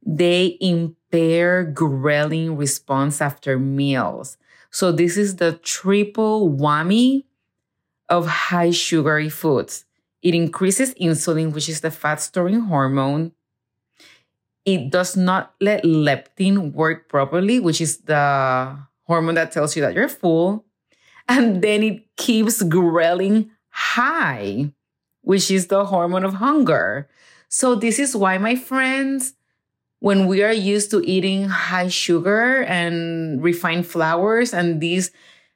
they 0.05 0.57
impair 0.61 1.71
ghrelin 1.73 2.57
response 2.57 3.21
after 3.21 3.59
meals. 3.59 4.37
So 4.71 4.91
this 4.91 5.17
is 5.17 5.37
the 5.37 5.53
triple 5.53 6.49
whammy 6.49 7.25
of 8.07 8.27
high 8.27 8.71
sugary 8.71 9.29
foods. 9.29 9.85
It 10.21 10.35
increases 10.35 10.93
insulin, 10.95 11.53
which 11.53 11.69
is 11.69 11.81
the 11.81 11.91
fat 11.91 12.21
storing 12.21 12.61
hormone. 12.61 13.31
It 14.65 14.91
does 14.91 15.17
not 15.17 15.55
let 15.61 15.83
leptin 15.83 16.73
work 16.73 17.09
properly, 17.09 17.59
which 17.59 17.81
is 17.81 17.97
the 17.99 18.77
hormone 19.03 19.35
that 19.35 19.51
tells 19.51 19.75
you 19.75 19.81
that 19.81 19.93
you're 19.93 20.09
full 20.09 20.65
and 21.29 21.61
then 21.61 21.83
it 21.83 22.15
keeps 22.17 22.61
ghrelin 22.63 23.49
high, 23.69 24.73
which 25.21 25.51
is 25.51 25.67
the 25.67 25.85
hormone 25.85 26.25
of 26.25 26.33
hunger. 26.33 27.07
So 27.47 27.75
this 27.75 27.99
is 27.99 28.15
why, 28.15 28.37
my 28.39 28.55
friends, 28.55 29.35
when 29.99 30.27
we 30.27 30.43
are 30.43 30.53
used 30.53 30.91
to 30.91 31.01
eating 31.05 31.47
high 31.47 31.87
sugar 31.87 32.63
and 32.63 33.41
refined 33.43 33.85
flours 33.85 34.53
and 34.53 34.81
these 34.81 35.11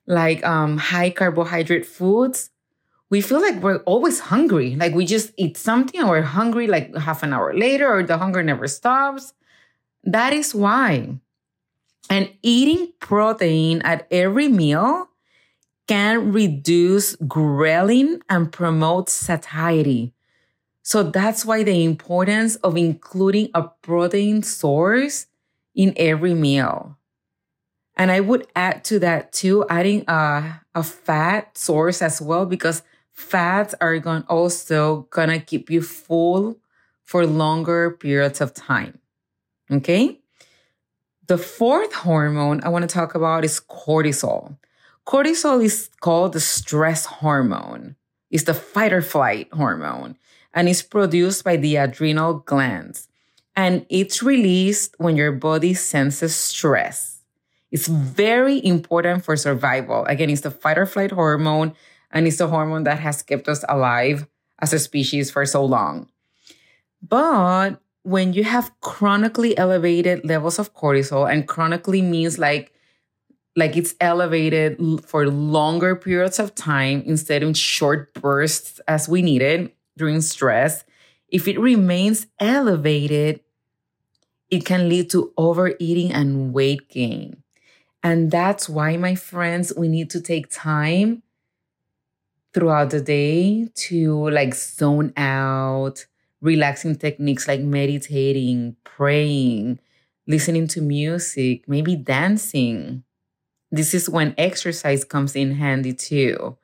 like 0.06 0.46
um, 0.46 0.78
high 0.78 1.10
carbohydrate 1.10 1.86
foods, 1.86 2.52
we 3.14 3.22
feel 3.22 3.40
like 3.40 3.62
we're 3.62 3.84
always 3.86 4.20
hungry. 4.20 4.76
Like 4.76 4.96
we 4.96 5.06
just 5.06 5.34
eat 5.38 5.56
something 5.56 6.00
and 6.00 6.10
we're 6.10 6.24
hungry 6.24 6.66
like 6.66 6.96
half 6.96 7.22
an 7.22 7.32
hour 7.32 7.54
later, 7.54 7.88
or 7.88 8.02
the 8.02 8.18
hunger 8.18 8.42
never 8.42 8.68
stops. 8.68 9.36
That 10.04 10.34
is 10.34 10.56
why. 10.56 11.20
And 12.10 12.32
eating 12.42 12.92
protein 13.00 13.84
at 13.84 14.08
every 14.10 14.48
meal 14.48 15.10
can 15.88 16.32
reduce 16.32 17.16
ghrelin 17.18 18.20
and 18.30 18.52
promote 18.52 19.12
satiety. 19.12 20.12
So 20.82 21.04
that's 21.04 21.46
why 21.46 21.62
the 21.62 21.84
importance 21.84 22.56
of 22.66 22.76
including 22.76 23.52
a 23.54 23.62
protein 23.84 24.42
source 24.42 25.28
in 25.76 25.94
every 25.98 26.34
meal. 26.34 26.98
And 27.96 28.10
I 28.10 28.22
would 28.22 28.48
add 28.56 28.84
to 28.86 28.98
that 29.06 29.34
too, 29.34 29.68
adding 29.70 30.04
a, 30.08 30.62
a 30.74 30.82
fat 30.82 31.56
source 31.56 32.02
as 32.02 32.20
well, 32.20 32.48
because 32.48 32.82
fats 33.14 33.74
are 33.80 33.98
going 34.00 34.24
also 34.24 35.08
gonna 35.10 35.40
keep 35.40 35.70
you 35.70 35.82
full 35.82 36.60
for 37.04 37.26
longer 37.26 37.92
periods 37.92 38.42
of 38.42 38.54
time. 38.54 39.00
Okay. 39.72 40.20
The 41.28 41.38
fourth 41.38 41.94
hormone 41.94 42.62
I 42.64 42.70
want 42.70 42.84
to 42.84 42.94
talk 42.94 43.16
about 43.16 43.46
is 43.46 43.60
cortisol. 43.60 44.58
Cortisol 45.08 45.64
is 45.64 45.90
called 46.02 46.34
the 46.34 46.40
stress 46.40 47.06
hormone. 47.06 47.96
It's 48.30 48.44
the 48.44 48.54
fight 48.54 48.92
or 48.92 49.02
flight 49.02 49.48
hormone 49.54 50.18
and 50.54 50.70
it's 50.70 50.82
produced 50.82 51.44
by 51.44 51.58
the 51.58 51.78
adrenal 51.78 52.36
glands. 52.36 53.08
And 53.56 53.86
it's 53.90 54.24
released 54.24 54.96
when 54.98 55.16
your 55.16 55.32
body 55.32 55.74
senses 55.74 56.36
stress. 56.36 57.22
It's 57.72 57.88
very 57.88 58.64
important 58.64 59.24
for 59.24 59.36
survival. 59.36 60.06
Again, 60.06 60.30
it's 60.30 60.42
the 60.42 60.52
fight 60.52 60.78
or 60.78 60.86
flight 60.86 61.12
hormone, 61.12 61.74
and 62.14 62.28
it's 62.28 62.40
a 62.40 62.48
hormone 62.48 62.84
that 62.84 63.00
has 63.00 63.22
kept 63.22 63.50
us 63.50 63.66
alive 63.68 64.28
as 64.60 64.72
a 64.72 64.80
species 64.80 65.32
for 65.32 65.46
so 65.46 65.66
long. 65.66 66.08
But 67.02 67.82
when 68.04 68.34
you 68.34 68.44
have 68.44 68.72
chronically 68.80 69.58
elevated 69.58 70.24
levels 70.24 70.60
of 70.60 70.74
cortisol, 70.74 71.30
and 71.30 71.48
chronically 71.48 72.02
means 72.02 72.38
like 72.38 72.72
like 73.56 73.78
it's 73.78 73.94
elevated 74.02 74.80
for 75.06 75.28
longer 75.28 75.96
periods 75.96 76.40
of 76.40 76.56
time 76.56 77.04
instead 77.06 77.44
of 77.44 77.56
short 77.56 78.14
bursts 78.16 78.80
as 78.88 79.08
we 79.08 79.22
need 79.22 79.44
it 79.44 79.76
during 79.96 80.22
stress, 80.22 80.84
if 81.28 81.48
it 81.48 81.60
remains 81.60 82.26
elevated, 82.40 83.42
it 84.50 84.66
can 84.66 84.90
lead 84.90 85.10
to 85.12 85.32
overeating 85.38 86.12
and 86.12 86.52
weight 86.52 86.90
gain. 86.90 87.44
And 88.02 88.32
that's 88.32 88.68
why, 88.68 88.98
my 88.98 89.14
friends, 89.14 89.72
we 89.78 89.88
need 89.88 90.10
to 90.12 90.22
take 90.22 90.50
time 90.50 91.22
throughout 92.54 92.92
the 92.92 93.02
day 93.02 93.68
to 93.76 94.30
like 94.30 94.54
zone 94.56 95.14
out, 95.18 96.06
relaxing 96.42 96.96
techniques 96.96 97.48
like 97.48 97.62
meditating, 97.62 98.76
praying, 98.84 99.80
listening 100.28 100.68
to 100.68 100.82
music, 100.82 101.64
maybe 101.68 101.96
dancing 101.96 103.04
this 103.74 103.96
is 103.96 104.08
when 104.08 104.36
exercise 104.38 105.04
comes 105.04 105.36
in 105.36 105.56
handy 105.56 105.94
too. 105.94 106.56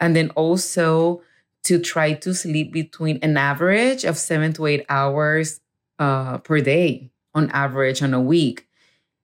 And 0.00 0.16
then 0.16 0.30
also 0.30 1.22
to 1.64 1.78
try 1.78 2.14
to 2.14 2.34
sleep 2.34 2.72
between 2.72 3.18
an 3.22 3.36
average 3.36 4.04
of 4.04 4.18
seven 4.18 4.52
to 4.54 4.66
eight 4.66 4.84
hours 4.88 5.60
uh, 6.00 6.38
per 6.38 6.60
day 6.60 7.12
on 7.32 7.48
average 7.50 8.02
on 8.02 8.12
a 8.12 8.20
week 8.20 8.66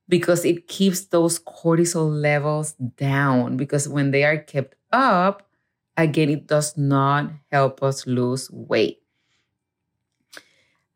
because 0.08 0.44
it 0.44 0.68
keeps 0.68 1.06
those 1.06 1.40
cortisol 1.40 2.08
levels 2.08 2.74
down. 2.96 3.56
Because 3.56 3.88
when 3.88 4.12
they 4.12 4.22
are 4.22 4.38
kept 4.38 4.76
up, 4.92 5.48
again, 5.96 6.30
it 6.30 6.46
does 6.46 6.76
not 6.76 7.30
help 7.50 7.82
us 7.82 8.06
lose 8.06 8.50
weight. 8.50 9.00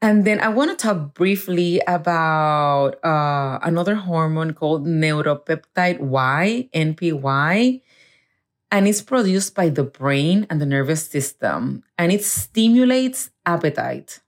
And 0.01 0.25
then 0.25 0.41
I 0.41 0.49
want 0.49 0.71
to 0.71 0.77
talk 0.77 1.15
briefly 1.15 1.81
about 1.89 3.03
uh, 3.05 3.59
another 3.63 3.97
hormone 3.97 4.55
called 4.55 4.87
neuropeptide 4.87 5.99
Y, 5.99 6.69
NPY. 6.73 7.83
And 8.71 8.87
it's 8.87 9.03
produced 9.03 9.55
by 9.55 9.71
the 9.71 9.83
brain 9.83 10.47
and 10.51 10.61
the 10.61 10.67
nervous 10.67 11.09
system. 11.09 11.83
And 11.97 12.13
it 12.13 12.23
stimulates 12.23 13.31
appetite. 13.45 14.21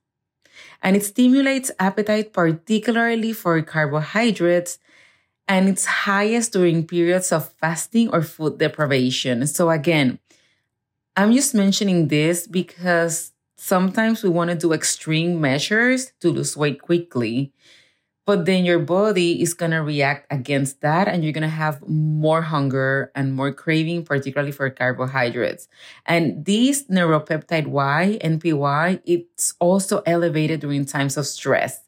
And 0.81 0.95
it 0.97 1.05
stimulates 1.05 1.71
appetite 1.79 2.33
particularly 2.33 3.31
for 3.31 3.61
carbohydrates. 3.61 4.77
And 5.47 5.69
it's 5.69 5.85
highest 5.85 6.51
during 6.51 6.85
periods 6.85 7.31
of 7.31 7.53
fasting 7.61 8.09
or 8.09 8.23
food 8.23 8.57
deprivation. 8.57 9.47
So 9.47 9.69
again, 9.69 10.19
I'm 11.15 11.33
just 11.33 11.53
mentioning 11.53 12.07
this 12.07 12.47
because 12.47 13.33
sometimes 13.57 14.23
we 14.23 14.29
want 14.29 14.49
to 14.49 14.55
do 14.55 14.73
extreme 14.73 15.41
measures 15.41 16.13
to 16.21 16.31
lose 16.31 16.55
weight 16.55 16.81
quickly, 16.81 17.51
but 18.25 18.45
then 18.45 18.63
your 18.63 18.79
body 18.79 19.41
is 19.41 19.53
going 19.53 19.71
to 19.71 19.81
react 19.81 20.25
against 20.31 20.79
that 20.81 21.09
and 21.09 21.23
you're 21.23 21.33
going 21.33 21.41
to 21.41 21.49
have 21.49 21.85
more 21.87 22.43
hunger 22.43 23.11
and 23.13 23.33
more 23.33 23.51
craving, 23.51 24.05
particularly 24.05 24.53
for 24.53 24.69
carbohydrates. 24.69 25.67
And 26.05 26.45
this 26.45 26.83
neuropeptide 26.85 27.67
Y, 27.67 28.17
NPY, 28.23 29.01
it's 29.03 29.53
also 29.59 30.01
elevated 30.05 30.61
during 30.61 30.85
times 30.85 31.17
of 31.17 31.25
stress, 31.27 31.81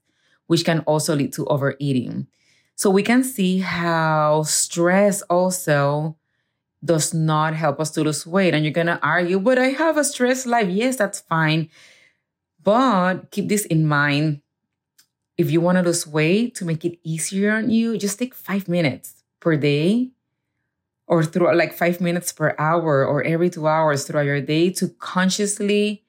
which 0.48 0.66
can 0.66 0.82
also 0.82 1.16
lead 1.16 1.32
to 1.34 1.46
overeating. 1.46 2.28
So 2.76 2.90
we 2.90 3.04
can 3.04 3.24
see 3.24 3.60
how 3.60 4.44
stress 4.44 5.22
also 5.24 6.18
does 6.84 7.14
not 7.14 7.54
help 7.56 7.80
us 7.80 7.92
to 7.92 8.04
lose 8.04 8.28
weight. 8.28 8.54
And 8.54 8.66
you're 8.66 8.74
going 8.74 8.88
to 8.88 9.00
argue, 9.02 9.40
but 9.40 9.58
I 9.58 9.68
have 9.70 9.98
a 9.98 10.04
stress 10.04 10.46
life. 10.46 10.70
Yes, 10.70 10.98
that's 10.98 11.22
fine. 11.22 11.70
But 12.62 13.32
keep 13.32 13.50
this 13.50 13.66
in 13.66 13.88
mind. 13.88 14.42
If 15.38 15.50
you 15.50 15.62
want 15.62 15.78
to 15.78 15.84
lose 15.84 16.06
weight 16.06 16.56
to 16.56 16.66
make 16.66 16.86
it 16.86 17.00
easier 17.04 17.54
on 17.54 17.70
you, 17.70 17.98
just 17.98 18.20
take 18.20 18.36
five 18.36 18.68
minutes 18.68 19.24
per 19.40 19.58
day 19.58 20.12
or 21.08 21.24
through 21.24 21.56
like 21.56 21.74
five 21.74 22.00
minutes 22.00 22.32
per 22.32 22.56
hour 22.60 23.06
or 23.06 23.24
every 23.24 23.50
two 23.50 23.68
hours 23.68 24.06
throughout 24.06 24.26
your 24.26 24.42
day 24.42 24.70
to 24.72 24.90
consciously 25.00 26.04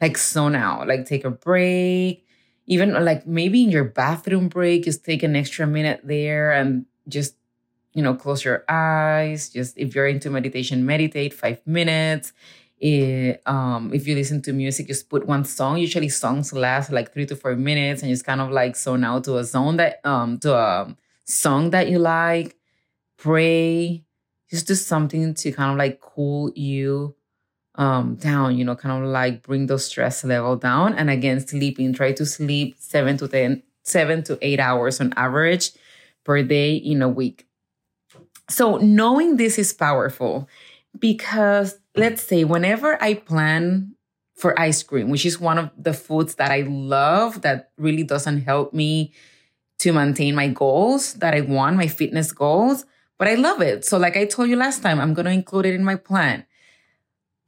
like 0.00 0.16
zone 0.16 0.54
out, 0.54 0.86
like 0.86 1.06
take 1.06 1.24
a 1.24 1.30
break. 1.30 2.24
Even 2.66 2.92
like 2.92 3.26
maybe 3.26 3.64
in 3.64 3.70
your 3.70 3.84
bathroom 3.84 4.48
break, 4.48 4.84
just 4.84 5.04
take 5.04 5.22
an 5.22 5.34
extra 5.34 5.66
minute 5.66 6.02
there 6.04 6.52
and 6.52 6.84
just 7.08 7.34
you 7.92 8.02
know, 8.02 8.14
close 8.14 8.44
your 8.44 8.64
eyes. 8.68 9.50
Just 9.50 9.76
if 9.78 9.94
you're 9.94 10.06
into 10.06 10.30
meditation, 10.30 10.86
meditate 10.86 11.34
five 11.34 11.60
minutes. 11.66 12.32
It, 12.80 13.42
um, 13.44 13.92
if 13.92 14.06
you 14.06 14.14
listen 14.14 14.40
to 14.42 14.52
music, 14.52 14.86
just 14.86 15.10
put 15.10 15.26
one 15.26 15.44
song. 15.44 15.78
Usually 15.78 16.08
songs 16.08 16.52
last 16.52 16.92
like 16.92 17.12
three 17.12 17.26
to 17.26 17.34
four 17.34 17.56
minutes 17.56 18.02
and 18.02 18.10
just 18.10 18.24
kind 18.24 18.40
of 18.40 18.50
like 18.52 18.76
zone 18.76 19.02
out 19.02 19.24
to 19.24 19.38
a 19.38 19.44
zone 19.44 19.78
that, 19.78 20.00
um, 20.06 20.38
to 20.38 20.54
a 20.54 20.96
song 21.24 21.70
that 21.70 21.88
you 21.88 21.98
like. 21.98 22.56
Pray. 23.16 24.04
Just 24.48 24.68
do 24.68 24.76
something 24.76 25.34
to 25.34 25.50
kind 25.50 25.72
of 25.72 25.76
like 25.76 26.00
cool 26.00 26.52
you 26.54 27.16
um, 27.74 28.14
down, 28.14 28.56
you 28.56 28.64
know, 28.64 28.76
kind 28.76 29.02
of 29.02 29.10
like 29.10 29.42
bring 29.42 29.66
those 29.66 29.86
stress 29.86 30.22
level 30.22 30.54
down. 30.56 30.94
And 30.94 31.10
again, 31.10 31.44
sleeping, 31.44 31.92
try 31.94 32.12
to 32.12 32.24
sleep 32.24 32.76
seven 32.78 33.16
to 33.18 33.26
ten, 33.26 33.62
seven 33.82 34.22
to 34.24 34.38
eight 34.40 34.60
hours 34.60 35.00
on 35.00 35.12
average 35.16 35.72
per 36.24 36.42
day 36.44 36.76
in 36.76 37.02
a 37.02 37.08
week. 37.08 37.47
So 38.48 38.78
knowing 38.78 39.36
this 39.36 39.58
is 39.58 39.72
powerful 39.72 40.48
because 40.98 41.78
let's 41.96 42.22
say 42.22 42.44
whenever 42.44 43.02
I 43.02 43.14
plan 43.14 43.94
for 44.34 44.58
ice 44.58 44.82
cream, 44.82 45.10
which 45.10 45.26
is 45.26 45.40
one 45.40 45.58
of 45.58 45.70
the 45.76 45.92
foods 45.92 46.36
that 46.36 46.50
I 46.50 46.62
love 46.62 47.42
that 47.42 47.70
really 47.76 48.04
doesn't 48.04 48.42
help 48.42 48.72
me 48.72 49.12
to 49.80 49.92
maintain 49.92 50.34
my 50.34 50.48
goals 50.48 51.14
that 51.14 51.34
I 51.34 51.40
want, 51.40 51.76
my 51.76 51.88
fitness 51.88 52.32
goals, 52.32 52.84
but 53.18 53.28
I 53.28 53.34
love 53.34 53.60
it. 53.60 53.84
So 53.84 53.98
like 53.98 54.16
I 54.16 54.24
told 54.24 54.48
you 54.48 54.56
last 54.56 54.82
time, 54.82 55.00
I'm 55.00 55.12
going 55.12 55.26
to 55.26 55.32
include 55.32 55.66
it 55.66 55.74
in 55.74 55.84
my 55.84 55.96
plan. 55.96 56.44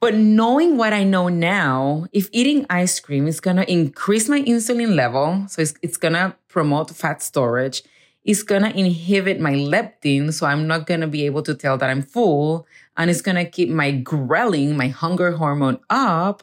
But 0.00 0.14
knowing 0.14 0.76
what 0.76 0.92
I 0.92 1.04
know 1.04 1.28
now, 1.28 2.06
if 2.12 2.28
eating 2.32 2.66
ice 2.70 2.98
cream 3.00 3.26
is 3.26 3.38
going 3.38 3.56
to 3.56 3.70
increase 3.70 4.28
my 4.28 4.40
insulin 4.42 4.94
level, 4.94 5.44
so 5.48 5.62
it's, 5.62 5.74
it's 5.82 5.96
going 5.98 6.14
to 6.14 6.34
promote 6.48 6.90
fat 6.90 7.22
storage, 7.22 7.82
it's 8.24 8.42
going 8.42 8.62
to 8.62 8.76
inhibit 8.76 9.40
my 9.40 9.52
leptin. 9.52 10.32
So 10.32 10.46
I'm 10.46 10.66
not 10.66 10.86
going 10.86 11.00
to 11.00 11.06
be 11.06 11.24
able 11.26 11.42
to 11.42 11.54
tell 11.54 11.78
that 11.78 11.90
I'm 11.90 12.02
full. 12.02 12.66
And 12.96 13.10
it's 13.10 13.22
going 13.22 13.36
to 13.36 13.44
keep 13.44 13.68
my 13.68 13.92
ghrelin, 13.92 14.76
my 14.76 14.88
hunger 14.88 15.32
hormone 15.32 15.80
up. 15.88 16.42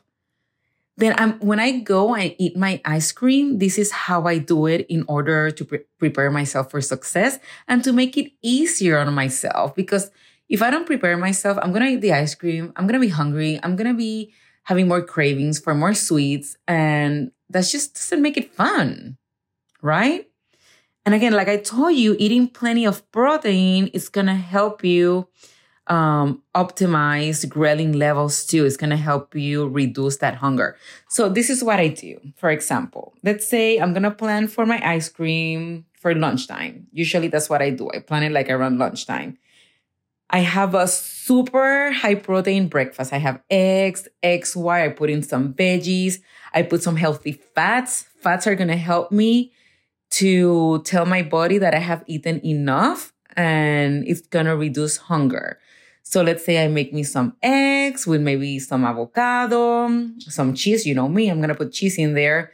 Then 0.99 1.13
I'm, 1.19 1.39
when 1.39 1.59
I 1.59 1.79
go 1.79 2.15
and 2.15 2.33
eat 2.39 2.57
my 2.57 2.81
ice 2.83 3.11
cream, 3.11 3.59
this 3.59 3.77
is 3.77 3.91
how 3.91 4.25
I 4.25 4.39
do 4.39 4.65
it 4.65 4.87
in 4.89 5.05
order 5.07 5.51
to 5.51 5.65
pre- 5.65 5.85
prepare 5.99 6.31
myself 6.31 6.71
for 6.71 6.81
success 6.81 7.37
and 7.67 7.83
to 7.83 7.93
make 7.93 8.17
it 8.17 8.31
easier 8.41 8.97
on 8.97 9.13
myself. 9.13 9.75
Because 9.75 10.09
if 10.49 10.63
I 10.63 10.71
don't 10.71 10.87
prepare 10.87 11.15
myself, 11.15 11.59
I'm 11.61 11.71
going 11.71 11.83
to 11.83 11.91
eat 11.91 12.01
the 12.01 12.13
ice 12.13 12.33
cream. 12.33 12.73
I'm 12.75 12.87
going 12.87 12.99
to 12.99 13.05
be 13.05 13.13
hungry. 13.13 13.59
I'm 13.61 13.75
going 13.75 13.91
to 13.91 13.93
be 13.97 14.33
having 14.63 14.87
more 14.87 15.03
cravings 15.03 15.59
for 15.59 15.75
more 15.75 15.93
sweets. 15.93 16.57
And 16.67 17.31
that 17.51 17.67
just 17.67 17.93
doesn't 17.93 18.21
make 18.23 18.37
it 18.37 18.51
fun. 18.55 19.17
Right? 19.83 20.26
And 21.07 21.15
again, 21.15 21.31
like 21.31 21.47
I 21.47 21.55
told 21.55 21.95
you, 21.95 22.17
eating 22.19 22.49
plenty 22.49 22.85
of 22.85 23.09
protein 23.13 23.87
is 23.93 24.09
going 24.09 24.27
to 24.27 24.35
help 24.35 24.83
you 24.83 25.29
um, 25.87 26.43
optimize 26.53 27.45
ghrelin 27.45 27.95
levels 27.95 28.45
too. 28.45 28.65
It's 28.65 28.75
going 28.75 28.89
to 28.89 28.97
help 28.97 29.33
you 29.33 29.69
reduce 29.69 30.17
that 30.17 30.35
hunger. 30.35 30.75
So 31.07 31.29
this 31.29 31.49
is 31.49 31.63
what 31.63 31.79
I 31.79 31.87
do. 31.87 32.19
For 32.35 32.49
example, 32.49 33.13
let's 33.23 33.47
say 33.47 33.77
I'm 33.77 33.93
going 33.93 34.03
to 34.03 34.11
plan 34.11 34.49
for 34.49 34.65
my 34.65 34.85
ice 34.85 35.07
cream 35.07 35.85
for 35.93 36.13
lunchtime. 36.13 36.87
Usually 36.91 37.29
that's 37.29 37.49
what 37.49 37.61
I 37.61 37.69
do. 37.69 37.89
I 37.93 37.99
plan 37.99 38.23
it 38.23 38.33
like 38.33 38.49
around 38.49 38.77
lunchtime. 38.77 39.37
I 40.29 40.39
have 40.39 40.75
a 40.75 40.89
super 40.89 41.89
high 41.93 42.15
protein 42.15 42.67
breakfast. 42.67 43.13
I 43.13 43.19
have 43.19 43.39
eggs, 43.49 44.09
eggs 44.21 44.55
XY. 44.55 44.83
I 44.83 44.89
put 44.89 45.09
in 45.09 45.23
some 45.23 45.53
veggies. 45.53 46.19
I 46.53 46.63
put 46.63 46.83
some 46.83 46.97
healthy 46.97 47.31
fats. 47.31 48.07
Fats 48.19 48.45
are 48.45 48.55
going 48.55 48.67
to 48.67 48.75
help 48.75 49.09
me 49.09 49.53
to 50.11 50.81
tell 50.83 51.05
my 51.05 51.21
body 51.21 51.57
that 51.57 51.73
I 51.73 51.79
have 51.79 52.03
eaten 52.07 52.45
enough 52.45 53.13
and 53.35 54.07
it's 54.07 54.21
gonna 54.21 54.55
reduce 54.55 54.97
hunger. 54.97 55.59
So 56.03 56.21
let's 56.23 56.45
say 56.45 56.63
I 56.63 56.69
make 56.69 56.93
me 56.93 57.03
some 57.03 57.35
eggs 57.43 58.07
with 58.07 58.21
maybe 58.21 58.59
some 58.59 58.85
avocado, 58.85 59.89
some 60.19 60.53
cheese. 60.53 60.85
You 60.85 60.95
know 60.95 61.09
me, 61.09 61.29
I'm 61.29 61.41
gonna 61.41 61.55
put 61.55 61.73
cheese 61.73 61.97
in 61.97 62.13
there 62.13 62.51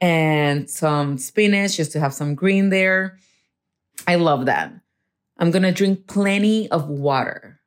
and 0.00 0.70
some 0.70 1.18
spinach 1.18 1.76
just 1.76 1.92
to 1.92 2.00
have 2.00 2.14
some 2.14 2.34
green 2.34 2.70
there. 2.70 3.18
I 4.06 4.16
love 4.16 4.46
that. 4.46 4.72
I'm 5.38 5.50
gonna 5.50 5.72
drink 5.72 6.06
plenty 6.06 6.70
of 6.70 6.88
water. 6.88 7.60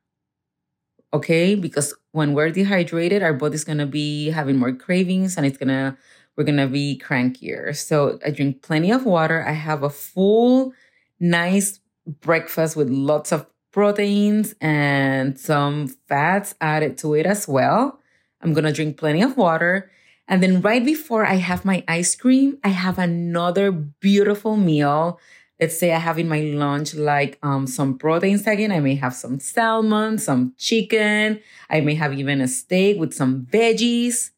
Okay, 1.12 1.54
because 1.54 1.94
when 2.12 2.34
we're 2.34 2.50
dehydrated, 2.50 3.22
our 3.22 3.32
body's 3.32 3.64
gonna 3.64 3.86
be 3.86 4.30
having 4.30 4.56
more 4.56 4.72
cravings 4.72 5.36
and 5.36 5.46
it's 5.46 5.58
gonna 5.58 5.96
we're 6.36 6.44
going 6.44 6.58
to 6.58 6.68
be 6.68 7.00
crankier. 7.02 7.74
So 7.74 8.18
I 8.24 8.30
drink 8.30 8.62
plenty 8.62 8.92
of 8.92 9.06
water. 9.06 9.44
I 9.46 9.52
have 9.52 9.82
a 9.82 9.90
full, 9.90 10.72
nice 11.18 11.80
breakfast 12.06 12.76
with 12.76 12.90
lots 12.90 13.32
of 13.32 13.46
proteins 13.72 14.54
and 14.60 15.38
some 15.38 15.88
fats 16.08 16.54
added 16.60 16.98
to 16.98 17.14
it 17.14 17.26
as 17.26 17.48
well. 17.48 18.00
I'm 18.40 18.52
going 18.52 18.64
to 18.64 18.72
drink 18.72 18.96
plenty 18.96 19.22
of 19.22 19.36
water. 19.36 19.90
And 20.28 20.42
then 20.42 20.60
right 20.60 20.84
before 20.84 21.24
I 21.24 21.34
have 21.34 21.64
my 21.64 21.84
ice 21.86 22.14
cream, 22.14 22.58
I 22.64 22.68
have 22.68 22.98
another 22.98 23.70
beautiful 23.70 24.56
meal. 24.56 25.20
Let's 25.60 25.78
say 25.78 25.92
I 25.92 25.98
have 25.98 26.18
in 26.18 26.28
my 26.28 26.40
lunch 26.40 26.94
like 26.94 27.38
um, 27.42 27.66
some 27.66 27.96
proteins 27.96 28.46
again. 28.46 28.72
I 28.72 28.80
may 28.80 28.96
have 28.96 29.14
some 29.14 29.40
salmon, 29.40 30.18
some 30.18 30.54
chicken. 30.58 31.40
I 31.70 31.80
may 31.80 31.94
have 31.94 32.12
even 32.18 32.40
a 32.40 32.48
steak 32.48 32.98
with 32.98 33.14
some 33.14 33.46
veggies 33.50 34.30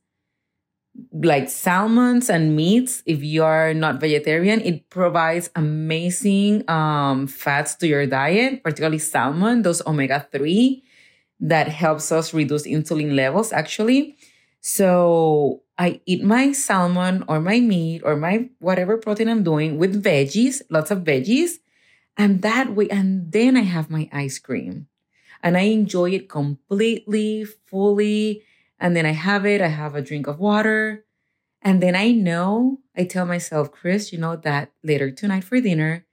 like 1.12 1.48
salmons 1.48 2.28
and 2.28 2.56
meats 2.56 3.02
if 3.06 3.22
you 3.22 3.44
are 3.44 3.72
not 3.72 4.00
vegetarian 4.00 4.60
it 4.62 4.90
provides 4.90 5.48
amazing 5.54 6.68
um, 6.68 7.26
fats 7.26 7.74
to 7.76 7.86
your 7.86 8.06
diet 8.06 8.62
particularly 8.64 8.98
salmon 8.98 9.62
those 9.62 9.80
omega-3 9.86 10.82
that 11.40 11.68
helps 11.68 12.10
us 12.10 12.34
reduce 12.34 12.66
insulin 12.66 13.14
levels 13.14 13.52
actually. 13.52 14.16
So 14.60 15.62
i 15.78 16.00
eat 16.06 16.24
my 16.24 16.50
salmon 16.52 17.24
or 17.28 17.40
my 17.40 17.60
meat 17.60 18.02
or 18.04 18.16
my 18.16 18.50
whatever 18.58 18.98
protein 18.98 19.28
i'm 19.28 19.44
doing 19.44 19.78
with 19.78 20.02
veggies 20.02 20.60
lots 20.70 20.90
of 20.90 21.06
veggies 21.06 21.62
and 22.16 22.42
that 22.42 22.74
way 22.74 22.90
and 22.90 23.30
then 23.30 23.56
i 23.56 23.62
have 23.62 23.88
my 23.90 24.08
ice 24.12 24.38
cream. 24.38 24.88
And 25.42 25.56
i 25.56 25.70
enjoy 25.70 26.10
it 26.10 26.28
completely 26.28 27.44
fully 27.44 28.42
and 28.80 28.96
then 28.96 29.06
I 29.06 29.12
have 29.12 29.44
it, 29.44 29.60
I 29.60 29.68
have 29.68 29.94
a 29.94 30.02
drink 30.02 30.26
of 30.26 30.38
water. 30.38 31.04
And 31.60 31.82
then 31.82 31.96
I 31.96 32.12
know, 32.12 32.78
I 32.96 33.04
tell 33.04 33.26
myself, 33.26 33.72
Cris, 33.72 34.12
you 34.12 34.18
know 34.18 34.36
that 34.36 34.70
later 34.84 35.10
tonight 35.10 35.42
for 35.42 35.60
dinner, 35.60 36.06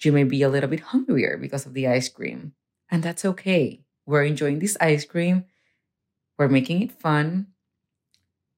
you 0.00 0.12
may 0.12 0.24
be 0.24 0.42
a 0.42 0.48
little 0.48 0.68
bit 0.68 0.80
hungrier 0.80 1.38
because 1.38 1.66
of 1.66 1.74
the 1.74 1.86
ice 1.86 2.08
cream. 2.08 2.52
And 2.90 3.02
that's 3.02 3.24
okay. 3.24 3.80
We're 4.06 4.24
enjoying 4.24 4.58
this 4.58 4.76
ice 4.80 5.04
cream. 5.04 5.44
We're 6.36 6.48
making 6.48 6.82
it 6.82 6.92
fun. 6.92 7.48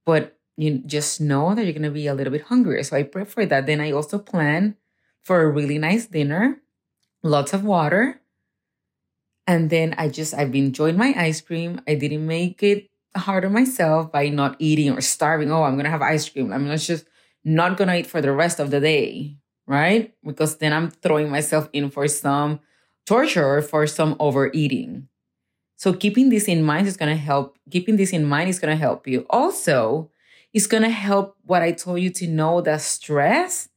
But 0.05 0.39
you 0.57 0.79
just 0.79 1.21
know 1.21 1.55
that 1.55 1.65
you're 1.65 1.75
going 1.75 1.83
to 1.83 1.91
be 1.91 2.07
a 2.07 2.15
little 2.15 2.33
bit 2.33 2.49
hungrier. 2.49 2.83
So 2.83 2.97
I 2.97 3.03
prep 3.03 3.29
for 3.29 3.45
that. 3.45 3.67
Then 3.67 3.81
I 3.81 3.93
also 3.93 4.19
plan 4.19 4.77
for 5.23 5.43
a 5.43 5.51
really 5.51 5.79
nice 5.79 6.07
dinner, 6.07 6.63
lots 7.23 7.53
of 7.53 7.65
water. 7.65 8.21
And 9.47 9.71
then 9.71 9.95
I 9.99 10.09
just, 10.09 10.33
I've 10.35 10.55
enjoyed 10.55 10.97
my 10.97 11.15
ice 11.17 11.41
cream. 11.41 11.81
I 11.87 11.95
didn't 11.95 12.27
make 12.27 12.63
it 12.63 12.89
hard 13.19 13.45
on 13.45 13.53
myself 13.53 14.13
by 14.13 14.29
not 14.29 14.57
eating 14.59 14.91
or 14.91 15.01
starving. 15.01 15.51
Oh, 15.51 15.63
I'm 15.63 15.75
going 15.75 15.85
to 15.85 15.91
have 15.91 16.03
ice 16.03 16.29
cream. 16.29 16.53
I'm 16.53 16.75
just 16.77 17.07
not 17.45 17.77
going 17.77 17.89
to 17.89 17.99
eat 17.99 18.07
for 18.07 18.21
the 18.21 18.33
rest 18.33 18.61
of 18.61 18.71
the 18.71 18.81
day, 18.81 19.37
right? 19.67 20.15
Because 20.25 20.57
then 20.57 20.73
I'm 20.73 20.91
throwing 20.91 21.31
myself 21.31 21.69
in 21.73 21.91
for 21.91 22.09
some 22.09 22.61
torture 23.07 23.47
or 23.47 23.63
for 23.63 23.87
some 23.87 24.17
overeating. 24.19 25.09
So 25.77 25.93
keeping 25.93 26.31
this 26.31 26.49
in 26.49 26.63
mind 26.63 26.87
is 26.87 26.97
going 26.97 27.15
to 27.15 27.21
help. 27.21 27.59
Keeping 27.71 27.97
this 27.97 28.13
in 28.13 28.25
mind 28.25 28.49
is 28.49 28.59
going 28.59 28.75
to 28.75 28.81
help 28.81 29.07
you. 29.07 29.27
Also, 29.31 30.11
it's 30.53 30.67
going 30.67 30.83
to 30.83 30.91
help 30.91 31.37
what 31.45 31.63
I 31.63 31.73
told 31.73 32.01
you 32.01 32.11
to 32.11 32.27
know 32.27 32.61
that 32.63 32.81
stress 32.81 33.69